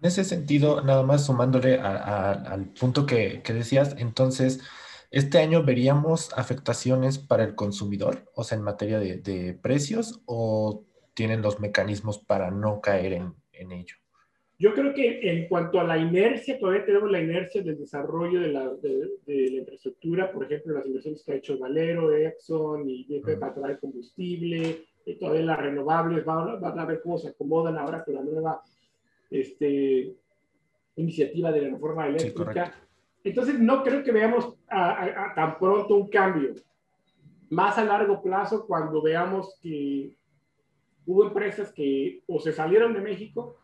En 0.00 0.06
ese 0.06 0.24
sentido, 0.24 0.82
nada 0.82 1.02
más 1.02 1.26
sumándole 1.26 1.78
al 1.78 2.72
punto 2.78 3.06
que, 3.06 3.40
que 3.42 3.52
decías, 3.52 3.96
entonces, 3.98 4.60
¿Este 5.10 5.38
año 5.38 5.62
veríamos 5.62 6.34
afectaciones 6.36 7.18
para 7.18 7.42
el 7.42 7.54
consumidor, 7.54 8.30
o 8.34 8.44
sea, 8.44 8.58
en 8.58 8.64
materia 8.64 8.98
de, 8.98 9.58
precios, 9.62 10.20
o 10.26 10.84
tienen 11.14 11.40
los 11.40 11.60
mecanismos 11.60 12.18
para 12.18 12.50
no 12.50 12.82
caer 12.82 13.14
en, 13.14 13.72
ello? 13.72 13.96
Yo 14.60 14.74
creo 14.74 14.92
que 14.92 15.20
en 15.30 15.46
cuanto 15.46 15.78
a 15.78 15.84
la 15.84 15.96
inercia, 15.96 16.58
todavía 16.58 16.84
tenemos 16.84 17.08
la 17.12 17.20
inercia 17.20 17.62
del 17.62 17.78
desarrollo 17.78 18.40
de 18.40 18.48
la, 18.48 18.72
infraestructura, 19.26 20.32
por 20.32 20.44
ejemplo, 20.44 20.74
las 20.74 20.86
inversiones 20.86 21.22
que 21.22 21.32
ha 21.32 21.36
hecho 21.36 21.58
Valero, 21.58 22.12
Exxon 22.12 22.90
y 22.90 23.04
BP 23.04 23.38
para 23.38 23.54
traer 23.54 23.78
combustible, 23.78 24.84
y 25.06 25.14
todavía 25.14 25.42
las 25.42 25.60
renovables, 25.60 26.24
van, 26.24 26.60
a 26.78 26.84
ver 26.84 27.00
cómo 27.00 27.18
se 27.18 27.28
acomodan 27.28 27.78
ahora 27.78 28.02
con 28.02 28.14
la 28.14 28.22
nueva 28.22 28.60
este, 29.30 30.16
iniciativa 30.96 31.52
de 31.52 31.62
la 31.62 31.68
reforma 31.68 32.08
eléctrica. 32.08 32.74
Entonces, 33.22 33.60
no 33.60 33.84
creo 33.84 34.02
que 34.02 34.10
veamos 34.10 34.56
tan 34.66 35.56
pronto 35.60 35.94
un 35.94 36.08
cambio. 36.08 36.54
Más 37.50 37.78
a 37.78 37.84
largo 37.84 38.20
plazo, 38.20 38.66
cuando 38.66 39.00
veamos 39.02 39.56
que 39.62 40.16
hubo 41.06 41.24
empresas 41.24 41.72
que 41.72 42.22
o 42.26 42.40
se 42.40 42.52
salieron 42.52 42.92
de 42.92 43.00
México, 43.00 43.56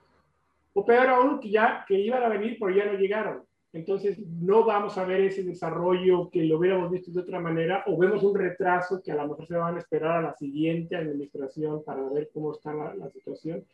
o 0.75 0.85
peor 0.85 1.07
aún, 1.09 1.41
que 1.41 1.51
ya 1.51 1.85
que 1.87 1.99
iban 1.99 2.23
a 2.23 2.29
venir, 2.29 2.57
pero 2.61 2.75
ya 2.75 2.85
no 2.85 2.99
llegaron. 2.99 3.43
Entonces, 3.73 4.19
no 4.19 4.65
vamos 4.65 4.97
a 4.99 5.05
ver 5.05 5.23
ese 5.23 5.43
desarrollo 5.43 6.31
que 6.31 6.45
lo 6.45 6.59
hubiéramos 6.59 6.91
visto 6.91 7.11
de 7.11 7.21
otra 7.21 7.41
manera, 7.41 7.83
o 7.87 7.97
vemos 7.97 8.23
un 8.23 8.37
retraso 8.37 9.03
que 9.03 9.11
a 9.11 9.17
lo 9.17 9.29
mejor 9.29 9.47
se 9.47 9.57
van 9.57 9.77
a 9.77 9.81
esperar 9.81 10.19
a 10.19 10.23
la 10.23 10.35
siguiente 10.35 10.95
administración 10.95 11.83
para 11.83 12.09
ver 12.11 12.31
cómo 12.33 12.53
está 12.53 12.73
la, 12.73 13.11
situación. 13.11 13.65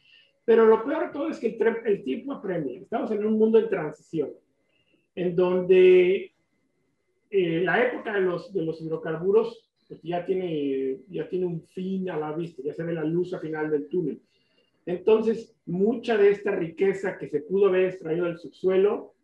Pero 0.44 0.64
lo 0.64 0.84
peor 0.84 1.06
de 1.06 1.12
todo 1.12 1.28
es 1.28 1.38
que 1.38 1.48
el, 1.48 1.76
el 1.84 2.02
tiempo 2.02 2.32
apremia. 2.32 2.80
Estamos 2.80 3.10
en 3.10 3.26
un 3.26 3.38
mundo 3.38 3.60
de 3.60 3.68
transición 3.68 4.30
en 5.14 5.36
donde 5.36 6.32
eh, 7.30 7.60
la 7.62 7.86
época 7.86 8.12
de 8.12 8.22
los, 8.22 8.52
de 8.52 8.62
los 8.62 8.80
hidrocarburos 8.80 9.70
pues, 9.86 10.00
ya, 10.02 10.24
tiene, 10.24 10.98
ya 11.08 11.28
tiene 11.28 11.46
un 11.46 11.60
fin 11.60 12.08
a 12.10 12.16
la 12.16 12.32
vista, 12.32 12.62
ya 12.62 12.72
se 12.72 12.82
ve 12.82 12.92
la 12.92 13.04
luz 13.04 13.34
al 13.34 13.40
final 13.40 13.70
del 13.70 13.88
túnel. 13.88 14.20
Entonces, 14.86 15.54
mucha 15.66 16.16
de 16.16 16.30
esta 16.30 16.52
riqueza 16.52 17.18
que 17.18 17.28
se 17.28 17.40
pudo 17.40 17.68
haber 17.68 17.86
extraído 17.86 18.26
del 18.26 18.38
subsuelo, 18.38 19.14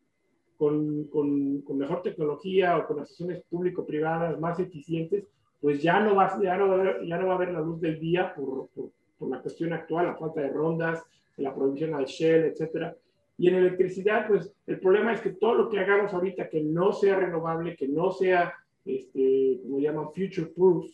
con, 0.57 1.05
con, 1.05 1.61
con 1.62 1.79
mejor 1.79 2.03
tecnología 2.03 2.79
o 2.79 2.87
con 2.87 3.01
asociaciones 3.01 3.42
público-privadas 3.51 4.38
más 4.40 4.59
eficientes, 4.59 5.25
pues 5.61 5.83
ya 5.83 6.01
no, 6.01 6.14
va, 6.14 6.38
ya, 6.42 6.57
no 6.57 6.69
va 6.69 6.77
a 6.77 6.81
haber, 6.81 7.07
ya 7.07 7.19
no 7.19 7.27
va 7.27 7.33
a 7.33 7.37
haber 7.37 7.53
la 7.53 7.61
luz 7.61 7.81
del 7.81 7.99
día 7.99 8.35
por, 8.35 8.69
por, 8.69 8.90
por 9.19 9.31
la 9.31 9.40
cuestión 9.40 9.73
actual, 9.73 10.07
la 10.07 10.16
falta 10.16 10.40
de 10.40 10.49
rondas, 10.49 11.03
la 11.37 11.55
prohibición 11.55 11.95
al 11.95 12.07
Shell, 12.07 12.45
etcétera. 12.45 12.97
Y 13.38 13.49
en 13.49 13.57
electricidad, 13.57 14.27
pues 14.29 14.55
el 14.66 14.81
problema 14.81 15.12
es 15.12 15.21
que 15.21 15.31
todo 15.31 15.55
lo 15.55 15.69
que 15.69 15.79
hagamos 15.79 16.12
ahorita 16.14 16.49
que 16.49 16.62
no 16.62 16.92
sea 16.92 17.16
renovable, 17.16 17.77
que 17.77 17.88
no 17.88 18.11
sea, 18.11 18.55
este, 18.85 19.61
como 19.62 19.79
llaman, 19.79 20.09
future 20.14 20.47
proof, 20.47 20.87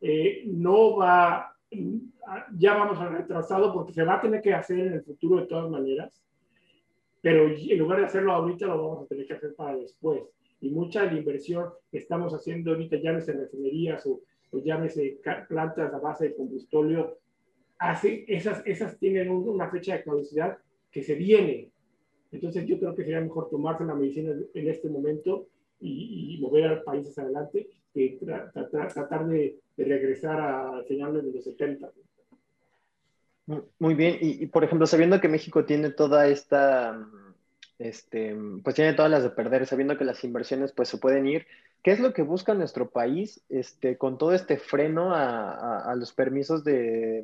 eh, 0.00 0.44
no 0.46 0.96
va, 0.96 1.53
ya 2.56 2.74
vamos 2.74 2.98
a 2.98 3.08
retrasado 3.08 3.72
porque 3.72 3.92
se 3.92 4.04
va 4.04 4.14
a 4.14 4.20
tener 4.20 4.40
que 4.40 4.54
hacer 4.54 4.80
en 4.80 4.92
el 4.94 5.02
futuro 5.02 5.40
de 5.40 5.46
todas 5.46 5.70
maneras, 5.70 6.22
pero 7.20 7.48
en 7.48 7.78
lugar 7.78 8.00
de 8.00 8.06
hacerlo 8.06 8.32
ahorita, 8.32 8.66
lo 8.66 8.82
vamos 8.82 9.04
a 9.04 9.06
tener 9.06 9.26
que 9.26 9.34
hacer 9.34 9.54
para 9.54 9.76
después. 9.76 10.22
Y 10.60 10.70
mucha 10.70 11.02
de 11.02 11.12
la 11.12 11.18
inversión 11.18 11.70
que 11.90 11.98
estamos 11.98 12.32
haciendo 12.34 12.72
ahorita, 12.72 12.96
llámese 12.96 13.32
refinerías 13.32 14.06
o, 14.06 14.20
o 14.50 14.58
llámese 14.58 15.18
plantas 15.48 15.92
a 15.92 15.98
base 15.98 16.28
de 16.28 16.36
combustóleo, 16.36 17.18
hace, 17.78 18.24
esas, 18.28 18.62
esas 18.66 18.98
tienen 18.98 19.30
una 19.30 19.70
fecha 19.70 19.96
de 19.96 20.04
caducidad 20.04 20.58
que 20.90 21.02
se 21.02 21.14
viene. 21.14 21.70
Entonces 22.32 22.66
yo 22.66 22.78
creo 22.78 22.94
que 22.94 23.04
sería 23.04 23.20
mejor 23.20 23.48
tomarse 23.48 23.84
la 23.84 23.94
medicina 23.94 24.34
en 24.54 24.68
este 24.68 24.88
momento 24.88 25.46
y, 25.80 26.38
mover 26.40 26.64
al 26.64 26.82
país 26.82 27.08
hacia 27.08 27.22
adelante 27.22 27.68
que 27.92 28.18
tratar 28.92 29.26
de, 29.28 29.58
regresar 29.76 30.40
a 30.40 30.82
finales 30.86 31.24
de 31.24 31.32
los 31.32 31.44
70. 31.44 31.90
Muy 33.78 33.94
bien, 33.94 34.18
y, 34.20 34.46
por 34.46 34.64
ejemplo, 34.64 34.86
sabiendo 34.86 35.20
que 35.20 35.28
México 35.28 35.64
tiene 35.66 35.90
toda 35.90 36.28
esta, 36.28 36.98
este, 37.78 38.34
pues 38.62 38.74
tiene 38.74 38.94
todas 38.94 39.10
las 39.10 39.22
de 39.22 39.30
perder, 39.30 39.66
sabiendo 39.66 39.98
que 39.98 40.04
las 40.04 40.24
inversiones 40.24 40.72
pues 40.72 40.88
se 40.88 40.96
pueden 40.96 41.26
ir, 41.26 41.46
¿qué 41.82 41.92
es 41.92 42.00
lo 42.00 42.14
que 42.14 42.22
busca 42.22 42.54
nuestro 42.54 42.88
país 42.88 43.44
este, 43.50 43.98
con 43.98 44.16
todo 44.16 44.32
este 44.32 44.56
freno 44.56 45.12
a 45.14 45.94
los 45.96 46.14
permisos 46.14 46.64
de, 46.64 47.22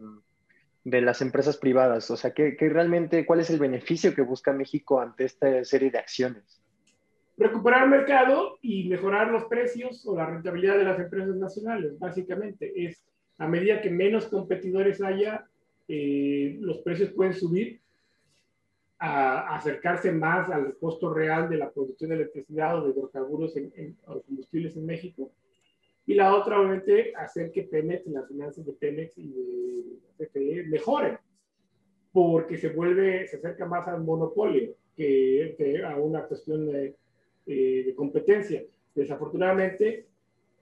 de 0.85 1.01
las 1.01 1.21
empresas 1.23 1.57
privadas? 1.57 2.11
O 2.11 2.17
sea, 2.17 2.33
¿qué, 2.33 2.57
realmente, 2.61 3.27
cuál 3.27 3.41
es 3.41 3.51
el 3.51 3.59
beneficio 3.59 4.15
que 4.15 4.23
busca 4.23 4.53
México 4.53 5.01
ante 5.01 5.25
esta 5.25 5.65
serie 5.65 5.91
de 5.91 5.99
acciones? 5.99 6.60
Recuperar 7.41 7.89
mercado 7.89 8.59
y 8.61 8.89
mejorar 8.89 9.31
los 9.31 9.45
precios 9.45 10.07
o 10.07 10.15
la 10.15 10.27
rentabilidad 10.27 10.77
de 10.77 10.85
las 10.85 10.99
empresas 11.01 11.35
nacionales, 11.37 11.99
básicamente. 11.99 12.73
Es 12.77 13.03
a 13.39 13.49
medida 13.49 13.81
que 13.81 13.89
menos 13.89 14.29
competidores 14.29 15.01
haya, 15.01 15.47
eh, 15.89 16.59
los 16.61 16.79
precios 16.79 17.11
pueden 17.13 17.33
subir 17.33 17.81
a, 18.99 19.57
acercarse 19.57 20.13
más 20.13 20.51
al 20.51 20.77
costo 20.77 21.15
real 21.15 21.49
de 21.49 21.57
la 21.57 21.71
producción 21.71 22.11
de 22.11 22.17
electricidad 22.17 22.79
o 22.79 22.85
de 22.85 22.91
hidrocarburos 22.91 23.57
en, 23.57 23.73
en, 23.75 23.97
o 24.07 24.21
combustibles 24.21 24.77
en 24.77 24.85
México 24.85 25.33
y 26.11 26.15
la 26.15 26.35
otra, 26.35 26.59
obviamente, 26.59 27.13
hacer 27.15 27.53
que 27.53 27.63
Pemex, 27.63 28.05
las 28.09 28.27
finanzas 28.27 28.67
de 28.67 28.73
Pemex 28.73 29.17
y 29.17 29.29
de 29.29 30.27
CFE 30.27 30.65
mejoren, 30.69 31.17
porque 32.13 32.59
se 32.59 32.71
vuelve, 32.71 33.29
se 33.29 33.37
acerca 33.37 33.65
más 33.65 33.87
al 33.87 34.03
monopolio 34.03 34.75
que, 34.97 35.83
a 35.87 35.97
una 35.97 36.25
cuestión 36.25 36.67
de, 36.67 36.97
eh, 37.51 37.83
de 37.85 37.95
competencia. 37.97 38.63
Desafortunadamente, 38.95 40.07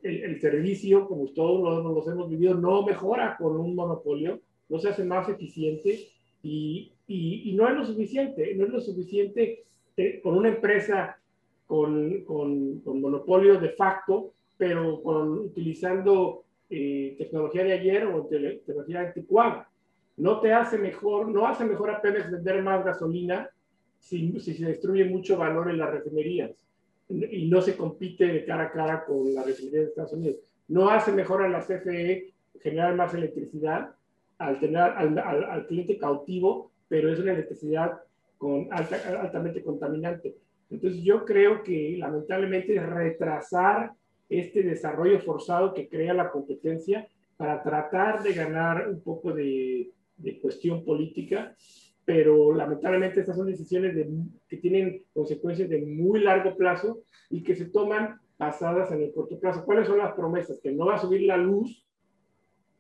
el, 0.03 0.41
servicio, 0.41 1.07
como 1.07 1.27
todos 1.33 1.85
los, 1.85 2.09
hemos 2.09 2.31
vivido, 2.31 2.55
no 2.55 2.83
mejora 2.83 3.37
con 3.37 3.59
un 3.59 3.75
monopolio, 3.75 4.41
no 4.71 4.79
se 4.79 4.89
hace 4.89 5.05
más 5.05 5.29
eficiente 5.29 6.09
y, 6.43 6.93
y, 7.07 7.51
y 7.51 7.55
no 7.55 7.69
es 7.69 7.75
lo 7.75 7.85
suficiente, 7.85 8.55
no 8.55 8.65
es 8.65 8.71
lo 8.71 8.81
suficiente 8.81 9.65
eh, 9.99 10.21
con 10.23 10.35
una 10.35 10.49
empresa 10.49 11.19
con, 11.67 12.23
con, 12.25 12.81
con 12.81 13.03
monopolio 13.03 13.61
de 13.61 13.71
facto 13.71 14.33
pero 14.57 15.03
con, 15.03 15.39
utilizando 15.41 16.45
eh, 16.71 17.17
tecnología 17.19 17.65
de 17.65 17.75
ayer 17.75 18.07
o 18.07 18.27
tecnología 18.27 19.01
anticuada. 19.01 19.71
No 20.17 20.41
te 20.41 20.55
hace 20.55 20.79
mejor, 20.79 21.29
no 21.29 21.47
hace 21.47 21.65
mejor 21.65 21.91
a 21.91 22.01
Pemex 22.01 22.31
vender 22.31 22.63
más 22.63 22.83
gasolina 22.83 23.51
si, 23.99 24.41
si 24.41 24.55
se 24.55 24.67
destruye 24.67 25.05
mucho 25.05 25.37
valor 25.37 25.69
en 25.71 25.79
las 25.79 25.91
refinerías 25.91 26.68
y 27.09 27.49
no 27.49 27.63
se 27.63 27.77
compite 27.77 28.27
de 28.27 28.45
cara 28.45 28.65
a 28.65 28.73
cara 28.73 29.05
con 29.05 29.35
la 29.35 29.43
refinería 29.43 29.81
de 29.81 29.87
Estados 29.87 30.13
Unidos. 30.13 30.37
No 30.69 30.91
hace 30.91 31.13
mejor 31.13 31.43
a 31.43 31.49
la 31.49 31.61
CFE 31.61 32.35
generar 32.61 32.95
más 32.95 33.15
electricidad 33.15 33.95
al 34.39 34.61
tener 34.61 34.83
al, 34.83 35.19
al, 35.19 35.67
cliente 35.67 35.99
cautivo, 35.99 36.71
pero 36.87 37.13
es 37.13 37.19
una 37.19 37.33
electricidad 37.33 37.99
con 38.37 38.69
altamente 38.71 39.63
contaminante. 39.63 40.37
Entonces 40.71 41.03
yo 41.03 41.25
creo 41.25 41.63
que 41.63 41.97
lamentablemente 41.99 42.79
retrasar 42.79 43.93
este 44.29 44.63
desarrollo 44.63 45.19
forzado 45.21 45.75
que 45.75 45.89
crea 45.89 46.13
la 46.15 46.31
competencia 46.31 47.09
para 47.37 47.63
tratar 47.63 48.23
de 48.23 48.35
ganar 48.35 48.89
un 48.89 49.01
poco 49.01 49.33
de, 49.33 49.91
de 50.19 50.41
cuestión 50.41 50.85
política, 50.85 51.57
pero 52.09 52.55
lamentablemente 52.55 53.21
estas 53.21 53.37
son 53.37 53.49
decisiones 53.49 53.95
de, 53.95 54.09
que 54.49 54.57
tienen 54.57 55.05
consecuencias 55.13 55.69
de 55.69 55.85
muy 55.85 56.21
largo 56.21 56.57
plazo 56.57 57.03
y 57.29 57.43
que 57.43 57.55
se 57.55 57.67
toman 57.67 58.19
basadas 58.39 58.91
en 58.93 59.03
el 59.03 59.13
corto 59.13 59.39
plazo. 59.39 59.63
¿Cuáles 59.63 59.89
son 59.89 59.99
las 59.99 60.15
promesas? 60.15 60.59
Que 60.63 60.73
no 60.73 60.87
va 60.87 60.95
a 60.95 60.99
subir 60.99 61.21
la 61.27 61.37
luz, 61.37 61.87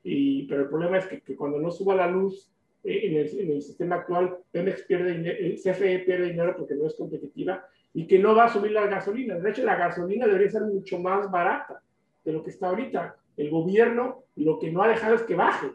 y, 0.03 0.47
pero 0.47 0.62
el 0.62 0.69
problema 0.71 0.97
es 0.97 1.07
que, 1.09 1.21
que 1.21 1.37
cuando 1.37 1.59
no 1.59 1.71
suba 1.71 1.95
la 1.95 2.11
luz 2.11 2.51
eh, 2.83 3.01
en, 3.05 3.17
el, 3.19 3.38
en, 3.38 3.51
el, 3.51 3.61
sistema 3.61 3.97
actual, 3.97 4.38
Pemex 4.51 4.85
pierde 4.85 5.19
dinero, 5.19 5.37
el 5.38 5.57
CFE 5.57 5.99
pierde 6.07 6.31
dinero 6.31 6.55
porque 6.57 6.77
no 6.77 6.87
es 6.87 6.95
competitiva 6.95 7.67
y 7.93 8.07
que 8.07 8.19
no 8.19 8.35
va 8.35 8.47
a 8.47 8.49
subir 8.49 8.73
la 8.73 8.87
gasolina. 8.87 9.35
De 9.35 9.51
hecho, 9.51 9.62
la 9.62 9.77
gasolina 9.77 10.27
debería 10.27 10.49
ser 10.49 10.62
mucho 10.62 10.99
más 11.01 11.31
barata 11.31 11.83
de 12.25 12.33
lo 12.33 12.43
que 12.43 12.49
está 12.49 12.69
ahorita. 12.69 13.17
El 13.37 13.51
gobierno 13.51 14.25
lo 14.37 14.59
que 14.59 14.71
no 14.71 14.83
ha 14.83 14.88
dejado 14.88 15.17
es 15.17 15.23
que 15.25 15.35
baje. 15.35 15.71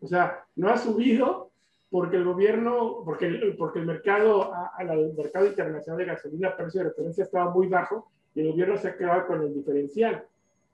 O 0.00 0.06
sea, 0.06 0.46
no 0.54 0.70
ha 0.70 0.78
subido 0.78 1.45
porque 1.90 2.16
el 2.16 2.24
gobierno, 2.24 3.02
porque 3.04 3.26
el, 3.26 3.56
porque 3.56 3.78
el 3.78 3.86
mercado, 3.86 4.52
el 4.78 5.14
mercado 5.14 5.46
internacional 5.46 5.98
de 5.98 6.04
gasolina, 6.04 6.48
el 6.48 6.54
precio 6.54 6.82
de 6.82 6.88
referencia 6.88 7.24
estaba 7.24 7.50
muy 7.50 7.68
bajo 7.68 8.10
y 8.34 8.40
el 8.40 8.50
gobierno 8.50 8.76
se 8.76 8.88
ha 8.88 8.96
quedado 8.96 9.26
con 9.26 9.42
el 9.42 9.54
diferencial. 9.54 10.24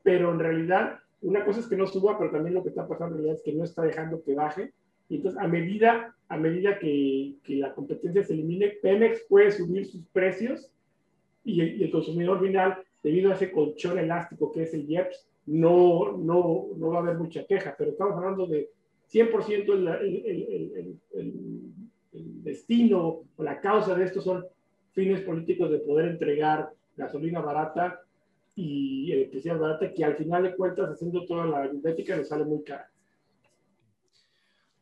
Pero 0.02 0.32
en 0.32 0.38
realidad, 0.38 0.98
una 1.20 1.44
cosa 1.44 1.60
es 1.60 1.66
que 1.66 1.76
no 1.76 1.86
suba, 1.86 2.18
pero 2.18 2.30
también 2.30 2.54
lo 2.54 2.62
que 2.62 2.70
está 2.70 2.88
pasando 2.88 3.16
en 3.16 3.22
realidad 3.22 3.36
es 3.36 3.42
que 3.42 3.52
no 3.52 3.64
está 3.64 3.82
dejando 3.82 4.22
que 4.22 4.34
baje. 4.34 4.72
Y 5.08 5.16
entonces, 5.16 5.40
a 5.40 5.46
medida, 5.46 6.14
a 6.28 6.36
medida 6.38 6.78
que, 6.78 7.34
que 7.44 7.56
la 7.56 7.74
competencia 7.74 8.24
se 8.24 8.32
elimine, 8.32 8.68
Pemex 8.82 9.24
puede 9.28 9.52
subir 9.52 9.86
sus 9.86 10.02
precios 10.06 10.72
y 11.44 11.82
el, 11.82 11.90
consumidor 11.90 12.40
final, 12.40 12.78
debido 13.02 13.30
a 13.30 13.34
ese 13.34 13.50
colchón 13.50 13.98
elástico 13.98 14.52
que 14.52 14.62
es 14.62 14.74
el 14.74 14.88
IEPS, 14.88 15.26
no, 15.46 16.16
no, 16.16 16.68
no 16.76 16.88
va 16.88 16.98
a 16.98 17.02
haber 17.02 17.16
mucha 17.16 17.44
queja, 17.44 17.74
pero 17.76 17.90
estamos 17.90 18.16
hablando 18.16 18.46
de 18.46 18.70
100% 19.12 19.72
el, 19.72 19.88
el, 19.88 20.26
el, 20.26 21.00
el, 21.14 22.42
destino 22.42 23.22
o 23.36 23.42
la 23.42 23.60
causa 23.60 23.94
de 23.94 24.04
esto 24.04 24.20
son 24.20 24.44
fines 24.92 25.20
políticos 25.22 25.70
de 25.70 25.78
poder 25.78 26.08
entregar 26.08 26.70
gasolina 26.96 27.40
barata 27.40 28.00
y 28.54 29.10
electricidad 29.12 29.58
barata, 29.58 29.92
que 29.94 30.04
al 30.04 30.16
final 30.16 30.42
de 30.42 30.54
cuentas, 30.54 30.90
haciendo 30.90 31.24
toda 31.24 31.46
la 31.46 31.58
aritmética, 31.58 32.16
nos 32.16 32.28
sale 32.28 32.44
muy 32.44 32.62
cara. 32.62 32.90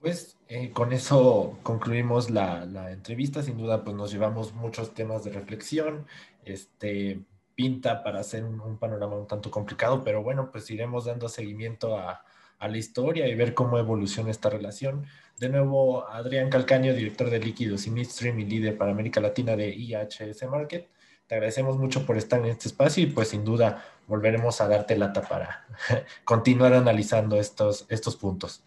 Pues 0.01 0.39
eh, 0.49 0.71
con 0.73 0.93
eso 0.93 1.59
concluimos 1.63 2.31
la, 2.31 2.65
la, 2.65 2.91
entrevista. 2.91 3.43
Sin 3.43 3.59
duda, 3.59 3.85
pues 3.85 3.95
nos 3.95 4.11
llevamos 4.11 4.55
muchos 4.55 4.95
temas 4.95 5.23
de 5.25 5.31
reflexión. 5.31 6.07
Este 6.45 7.21
pinta 7.55 8.03
para 8.03 8.21
hacer 8.21 8.43
un, 8.43 8.79
panorama 8.79 9.17
un 9.17 9.27
tanto 9.27 9.51
complicado, 9.51 10.03
pero 10.03 10.23
bueno, 10.23 10.51
pues 10.51 10.71
iremos 10.71 11.05
dando 11.05 11.29
seguimiento 11.29 11.95
a, 11.99 12.25
a, 12.61 12.69
la 12.69 12.79
historia 12.79 13.27
y 13.27 13.35
ver 13.35 13.55
cómo 13.55 13.79
evoluciona 13.79 14.31
esta 14.31 14.51
relación. 14.51 15.07
De 15.39 15.49
nuevo, 15.49 16.07
Adrián 16.09 16.51
Calcaño, 16.51 16.95
director 16.95 17.31
de 17.31 17.41
líquidos 17.41 17.87
y 17.87 17.91
midstream 17.91 18.39
y 18.39 18.45
líder 18.45 18.77
para 18.77 18.93
América 18.93 19.21
Latina 19.21 19.57
de 19.57 19.71
IHS 19.71 20.49
Market. 20.49 20.89
Te 21.27 21.35
agradecemos 21.35 21.79
mucho 21.79 22.05
por 22.07 22.17
estar 22.17 22.41
en 22.41 22.47
este 22.47 22.69
espacio 22.69 23.03
y 23.03 23.07
pues 23.07 23.29
sin 23.29 23.45
duda 23.45 23.85
volveremos 24.07 24.61
a 24.61 24.69
darte 24.69 24.97
lata 24.97 25.23
para 25.23 25.67
continuar 26.25 26.75
analizando 26.75 27.37
estos, 27.37 27.87
estos 27.89 28.17
puntos. 28.17 28.63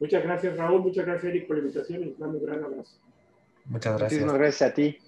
Muchas 0.00 0.22
gracias, 0.24 0.56
Raúl. 0.56 0.82
Muchas 0.82 1.06
gracias, 1.06 1.24
Eric, 1.24 1.46
por 1.46 1.56
la 1.56 1.62
invitación 1.62 2.02
y 2.02 2.14
un 2.18 2.44
gran 2.44 2.64
abrazo. 2.64 2.96
Muchas 3.66 3.98
gracias. 3.98 4.20
Muchísimas 4.20 4.38
gracias 4.38 4.70
a 4.70 4.74
ti. 4.74 4.98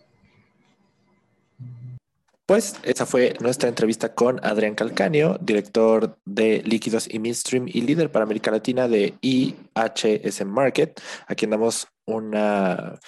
Pues 2.46 2.76
esa 2.82 3.06
fue 3.06 3.34
nuestra 3.40 3.70
entrevista 3.70 4.14
con 4.14 4.38
Adrián 4.44 4.74
Calcanio, 4.74 5.38
director 5.40 6.18
de 6.26 6.62
líquidos 6.62 7.08
y 7.12 7.18
midstream 7.18 7.68
y 7.68 7.80
líder 7.80 8.12
para 8.12 8.24
América 8.24 8.50
Latina 8.50 8.86
de 8.86 9.14
IHS 9.22 10.44
Market, 10.44 11.00
a 11.26 11.34
quien 11.34 11.52
damos 11.52 11.88
una 12.04 12.98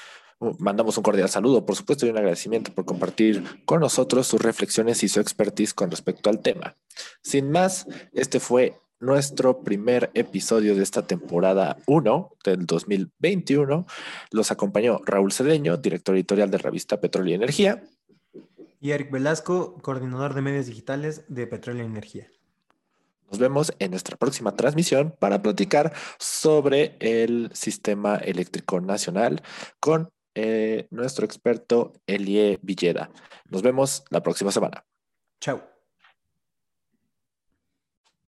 mandamos 0.58 0.96
un 0.96 1.02
cordial 1.02 1.28
saludo, 1.28 1.64
por 1.64 1.76
supuesto, 1.76 2.06
y 2.06 2.10
un 2.10 2.18
agradecimiento 2.18 2.72
por 2.72 2.84
compartir 2.84 3.42
con 3.64 3.80
nosotros 3.80 4.26
sus 4.26 4.40
reflexiones 4.40 5.02
y 5.02 5.08
su 5.08 5.20
expertise 5.20 5.74
con 5.74 5.90
respecto 5.90 6.30
al 6.30 6.40
tema. 6.40 6.76
Sin 7.22 7.50
más, 7.50 7.86
este 8.12 8.40
fue 8.40 8.74
nuestro 9.00 9.60
primer 9.62 10.10
episodio 10.14 10.74
de 10.74 10.82
esta 10.82 11.06
temporada 11.06 11.76
1 11.86 12.30
del 12.44 12.66
2021. 12.66 13.86
Los 14.30 14.50
acompañó 14.50 15.00
Raúl 15.04 15.32
Cedeño, 15.32 15.76
director 15.76 16.14
editorial 16.14 16.50
de 16.50 16.58
revista 16.58 17.00
Petróleo 17.00 17.32
y 17.32 17.34
Energía. 17.34 17.82
Y 18.80 18.90
Eric 18.90 19.10
Velasco, 19.10 19.78
coordinador 19.82 20.34
de 20.34 20.42
medios 20.42 20.66
digitales 20.66 21.24
de 21.28 21.46
Petróleo 21.46 21.84
y 21.84 21.86
Energía. 21.86 22.28
Nos 23.30 23.38
vemos 23.40 23.72
en 23.78 23.90
nuestra 23.90 24.16
próxima 24.16 24.54
transmisión 24.54 25.14
para 25.18 25.42
platicar 25.42 25.92
sobre 26.18 26.96
el 27.00 27.50
sistema 27.54 28.16
eléctrico 28.16 28.80
nacional 28.80 29.42
con 29.80 30.10
eh, 30.34 30.86
nuestro 30.90 31.24
experto 31.24 31.94
Elie 32.06 32.58
Villeda. 32.62 33.10
Nos 33.48 33.62
vemos 33.62 34.04
la 34.10 34.22
próxima 34.22 34.52
semana. 34.52 34.84
Chao. 35.40 35.75